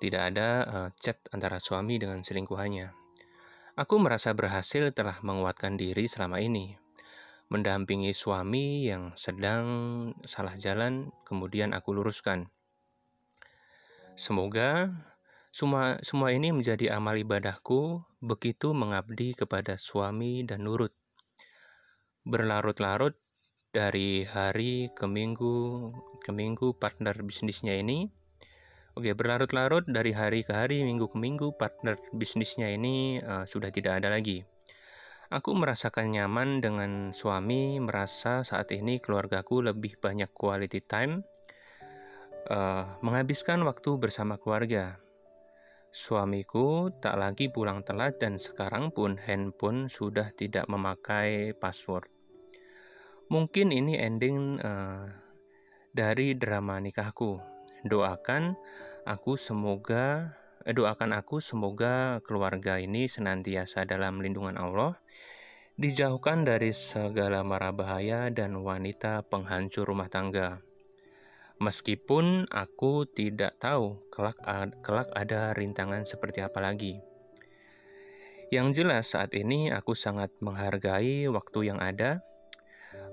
Tidak 0.00 0.22
ada 0.32 0.48
uh, 0.64 0.88
chat 0.96 1.20
antara 1.28 1.60
suami 1.60 2.00
dengan 2.00 2.24
selingkuhannya. 2.24 3.03
Aku 3.74 3.98
merasa 3.98 4.30
berhasil 4.30 4.94
telah 4.94 5.18
menguatkan 5.26 5.74
diri 5.74 6.06
selama 6.06 6.38
ini 6.38 6.78
mendampingi 7.50 8.14
suami 8.14 8.86
yang 8.86 9.10
sedang 9.18 9.66
salah 10.22 10.54
jalan, 10.54 11.10
kemudian 11.26 11.74
aku 11.74 11.90
luruskan. 11.90 12.48
Semoga 14.14 14.94
semua 15.50 15.98
semua 16.06 16.30
ini 16.30 16.54
menjadi 16.54 16.94
amal 16.94 17.18
ibadahku 17.18 17.98
begitu 18.22 18.70
mengabdi 18.70 19.34
kepada 19.34 19.74
suami 19.74 20.46
dan 20.46 20.70
nurut. 20.70 20.94
Berlarut-larut 22.22 23.18
dari 23.74 24.22
hari 24.22 24.94
ke 24.94 25.10
minggu 25.10 25.90
ke 26.22 26.30
minggu 26.30 26.78
partner 26.78 27.18
bisnisnya 27.26 27.74
ini 27.74 28.06
Oke, 28.94 29.10
berlarut-larut 29.10 29.82
dari 29.90 30.14
hari 30.14 30.46
ke 30.46 30.54
hari, 30.54 30.86
minggu 30.86 31.10
ke 31.10 31.18
minggu, 31.18 31.58
partner 31.58 31.98
bisnisnya 32.14 32.70
ini 32.70 33.18
uh, 33.18 33.42
sudah 33.42 33.66
tidak 33.74 33.98
ada 33.98 34.06
lagi. 34.06 34.46
Aku 35.34 35.50
merasakan 35.50 36.14
nyaman 36.14 36.62
dengan 36.62 37.10
suami, 37.10 37.82
merasa 37.82 38.46
saat 38.46 38.70
ini 38.70 39.02
keluargaku 39.02 39.66
lebih 39.66 39.98
banyak 39.98 40.30
quality 40.30 40.78
time. 40.86 41.26
uh, 42.54 43.00
menghabiskan 43.02 43.66
waktu 43.66 43.98
bersama 43.98 44.38
keluarga. 44.38 44.94
Suamiku 45.90 46.90
tak 47.02 47.18
lagi 47.18 47.50
pulang 47.50 47.82
telat 47.82 48.22
dan 48.22 48.38
sekarang 48.38 48.94
pun 48.94 49.18
handphone 49.18 49.90
sudah 49.90 50.30
tidak 50.34 50.70
memakai 50.70 51.50
password. 51.56 52.06
Mungkin 53.32 53.74
ini 53.74 53.98
ending 53.98 54.60
uh, 54.62 55.08
dari 55.90 56.38
drama 56.38 56.78
nikahku. 56.78 57.53
Doakan 57.84 58.56
aku 59.04 59.36
semoga 59.36 60.32
eh, 60.64 60.72
doakan 60.72 61.12
aku 61.20 61.38
semoga 61.44 62.24
keluarga 62.24 62.80
ini 62.80 63.04
senantiasa 63.04 63.84
dalam 63.84 64.24
lindungan 64.24 64.56
Allah, 64.56 64.96
dijauhkan 65.76 66.48
dari 66.48 66.72
segala 66.72 67.44
mara 67.44 67.76
bahaya 67.76 68.32
dan 68.32 68.56
wanita 68.56 69.28
penghancur 69.28 69.84
rumah 69.84 70.08
tangga. 70.08 70.64
Meskipun 71.60 72.50
aku 72.50 73.06
tidak 73.06 73.60
tahu 73.62 74.00
kelak, 74.10 74.40
kelak 74.82 75.08
ada 75.14 75.54
rintangan 75.54 76.02
seperti 76.02 76.42
apa 76.42 76.58
lagi. 76.58 76.98
Yang 78.50 78.82
jelas 78.82 79.12
saat 79.14 79.36
ini 79.36 79.70
aku 79.70 79.92
sangat 79.92 80.34
menghargai 80.40 81.30
waktu 81.30 81.68
yang 81.68 81.78
ada. 81.78 82.24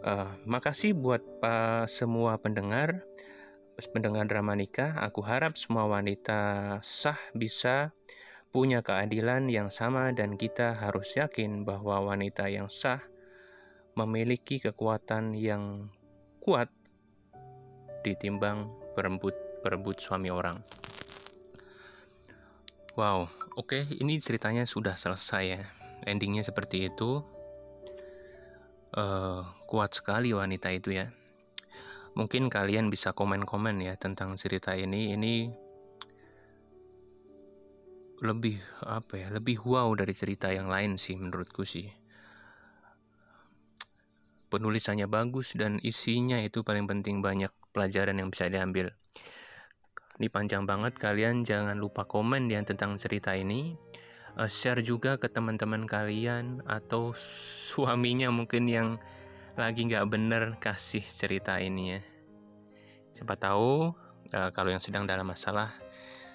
Uh, 0.01 0.34
makasih 0.49 0.97
buat 0.97 1.22
uh, 1.45 1.86
semua 1.86 2.41
pendengar, 2.41 3.05
pendengar 3.91 4.28
drama 4.28 4.53
nikah. 4.57 4.97
Aku 5.03 5.24
harap 5.24 5.55
semua 5.55 5.88
wanita 5.88 6.78
sah 6.84 7.19
bisa 7.32 7.95
punya 8.51 8.84
keadilan 8.84 9.47
yang 9.47 9.72
sama 9.72 10.11
dan 10.11 10.36
kita 10.36 10.76
harus 10.76 11.15
yakin 11.15 11.63
bahwa 11.63 12.03
wanita 12.11 12.51
yang 12.51 12.67
sah 12.67 12.99
memiliki 13.95 14.59
kekuatan 14.59 15.36
yang 15.36 15.88
kuat 16.43 16.67
ditimbang 18.03 18.72
perebut 18.97 19.36
perebut 19.61 20.01
suami 20.01 20.28
orang. 20.34 20.59
Wow, 22.99 23.32
oke, 23.55 23.72
okay, 23.72 23.84
ini 24.03 24.19
ceritanya 24.19 24.67
sudah 24.67 24.99
selesai 24.99 25.43
ya. 25.47 25.63
Endingnya 26.03 26.43
seperti 26.43 26.91
itu. 26.91 27.24
Uh, 28.91 29.47
kuat 29.72 29.95
sekali 29.95 30.36
wanita 30.36 30.67
itu 30.76 30.91
ya. 30.91 31.07
Mungkin 32.16 32.51
kalian 32.51 32.91
bisa 32.91 33.16
komen-komen 33.16 33.80
ya 33.84 33.95
tentang 33.95 34.36
cerita 34.36 34.76
ini. 34.76 35.16
Ini 35.16 35.34
lebih 38.22 38.59
apa 38.84 39.14
ya? 39.16 39.28
Lebih 39.32 39.64
wow 39.64 39.89
dari 39.95 40.14
cerita 40.14 40.51
yang 40.51 40.68
lain 40.68 40.99
sih 40.99 41.16
menurutku 41.18 41.64
sih 41.64 42.01
penulisannya 44.51 45.07
bagus 45.07 45.55
dan 45.55 45.80
isinya 45.80 46.36
itu 46.43 46.68
paling 46.68 46.84
penting 46.84 47.24
banyak 47.24 47.49
pelajaran 47.72 48.20
yang 48.20 48.28
bisa 48.28 48.51
diambil. 48.51 48.91
Ini 50.20 50.28
panjang 50.28 50.68
banget, 50.68 50.99
kalian 50.99 51.47
jangan 51.47 51.80
lupa 51.80 52.03
komen 52.03 52.51
ya 52.51 52.59
tentang 52.68 52.99
cerita 52.99 53.34
ini. 53.34 53.80
Uh, 54.36 54.47
share 54.47 54.84
juga 54.84 55.16
ke 55.20 55.28
teman-teman 55.32 55.88
kalian 55.88 56.64
atau 56.68 57.16
suaminya 57.16 58.32
mungkin 58.32 58.68
yang 58.68 58.89
lagi 59.60 59.84
nggak 59.84 60.08
bener 60.08 60.43
kasih 60.64 61.04
cerita 61.04 61.60
ini 61.60 61.97
ya. 61.97 62.02
Siapa 63.12 63.36
tahu 63.36 63.91
uh, 64.32 64.49
kalau 64.56 64.72
yang 64.72 64.80
sedang 64.80 65.04
dalam 65.04 65.28
masalah 65.28 65.76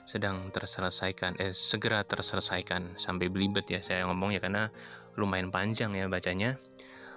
sedang 0.06 0.52
terselesaikan, 0.54 1.34
eh 1.42 1.50
segera 1.50 2.04
terselesaikan 2.06 2.94
sampai 3.00 3.26
belibet 3.26 3.66
ya 3.66 3.82
saya 3.82 4.06
ngomong 4.06 4.36
ya 4.36 4.40
karena 4.44 4.70
lumayan 5.16 5.48
panjang 5.48 5.96
ya 5.96 6.06
bacanya. 6.06 6.60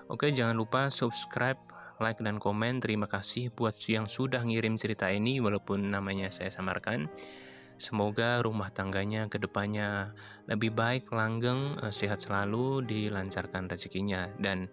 Oke 0.10 0.32
jangan 0.34 0.58
lupa 0.58 0.89
subscribe 0.89 1.60
like 2.00 2.18
dan 2.24 2.39
komen. 2.39 2.80
Terima 2.80 3.06
kasih 3.06 3.52
buat 3.54 3.76
yang 3.86 4.08
sudah 4.08 4.41
ngirim 4.41 4.80
cerita 4.80 5.12
ini 5.12 5.38
walaupun 5.43 5.91
namanya 5.91 6.32
saya 6.32 6.50
samarkan. 6.50 7.12
Semoga 7.80 8.43
rumah 8.43 8.68
tangganya 8.76 9.32
ke 9.32 9.39
depannya 9.39 10.12
lebih 10.52 10.76
baik, 10.76 11.16
langgeng, 11.16 11.80
eh, 11.80 11.93
sehat 11.95 12.20
selalu, 12.20 12.84
dilancarkan 12.84 13.72
rezekinya 13.72 14.28
dan 14.36 14.68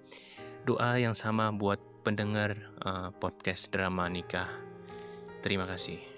doa 0.67 0.99
yang 0.99 1.15
sama 1.15 1.55
buat 1.55 1.79
pendengar 2.03 2.59
uh, 2.83 3.15
podcast 3.15 3.71
drama 3.71 4.11
nikah. 4.11 4.51
Terima 5.47 5.63
kasih. 5.63 6.16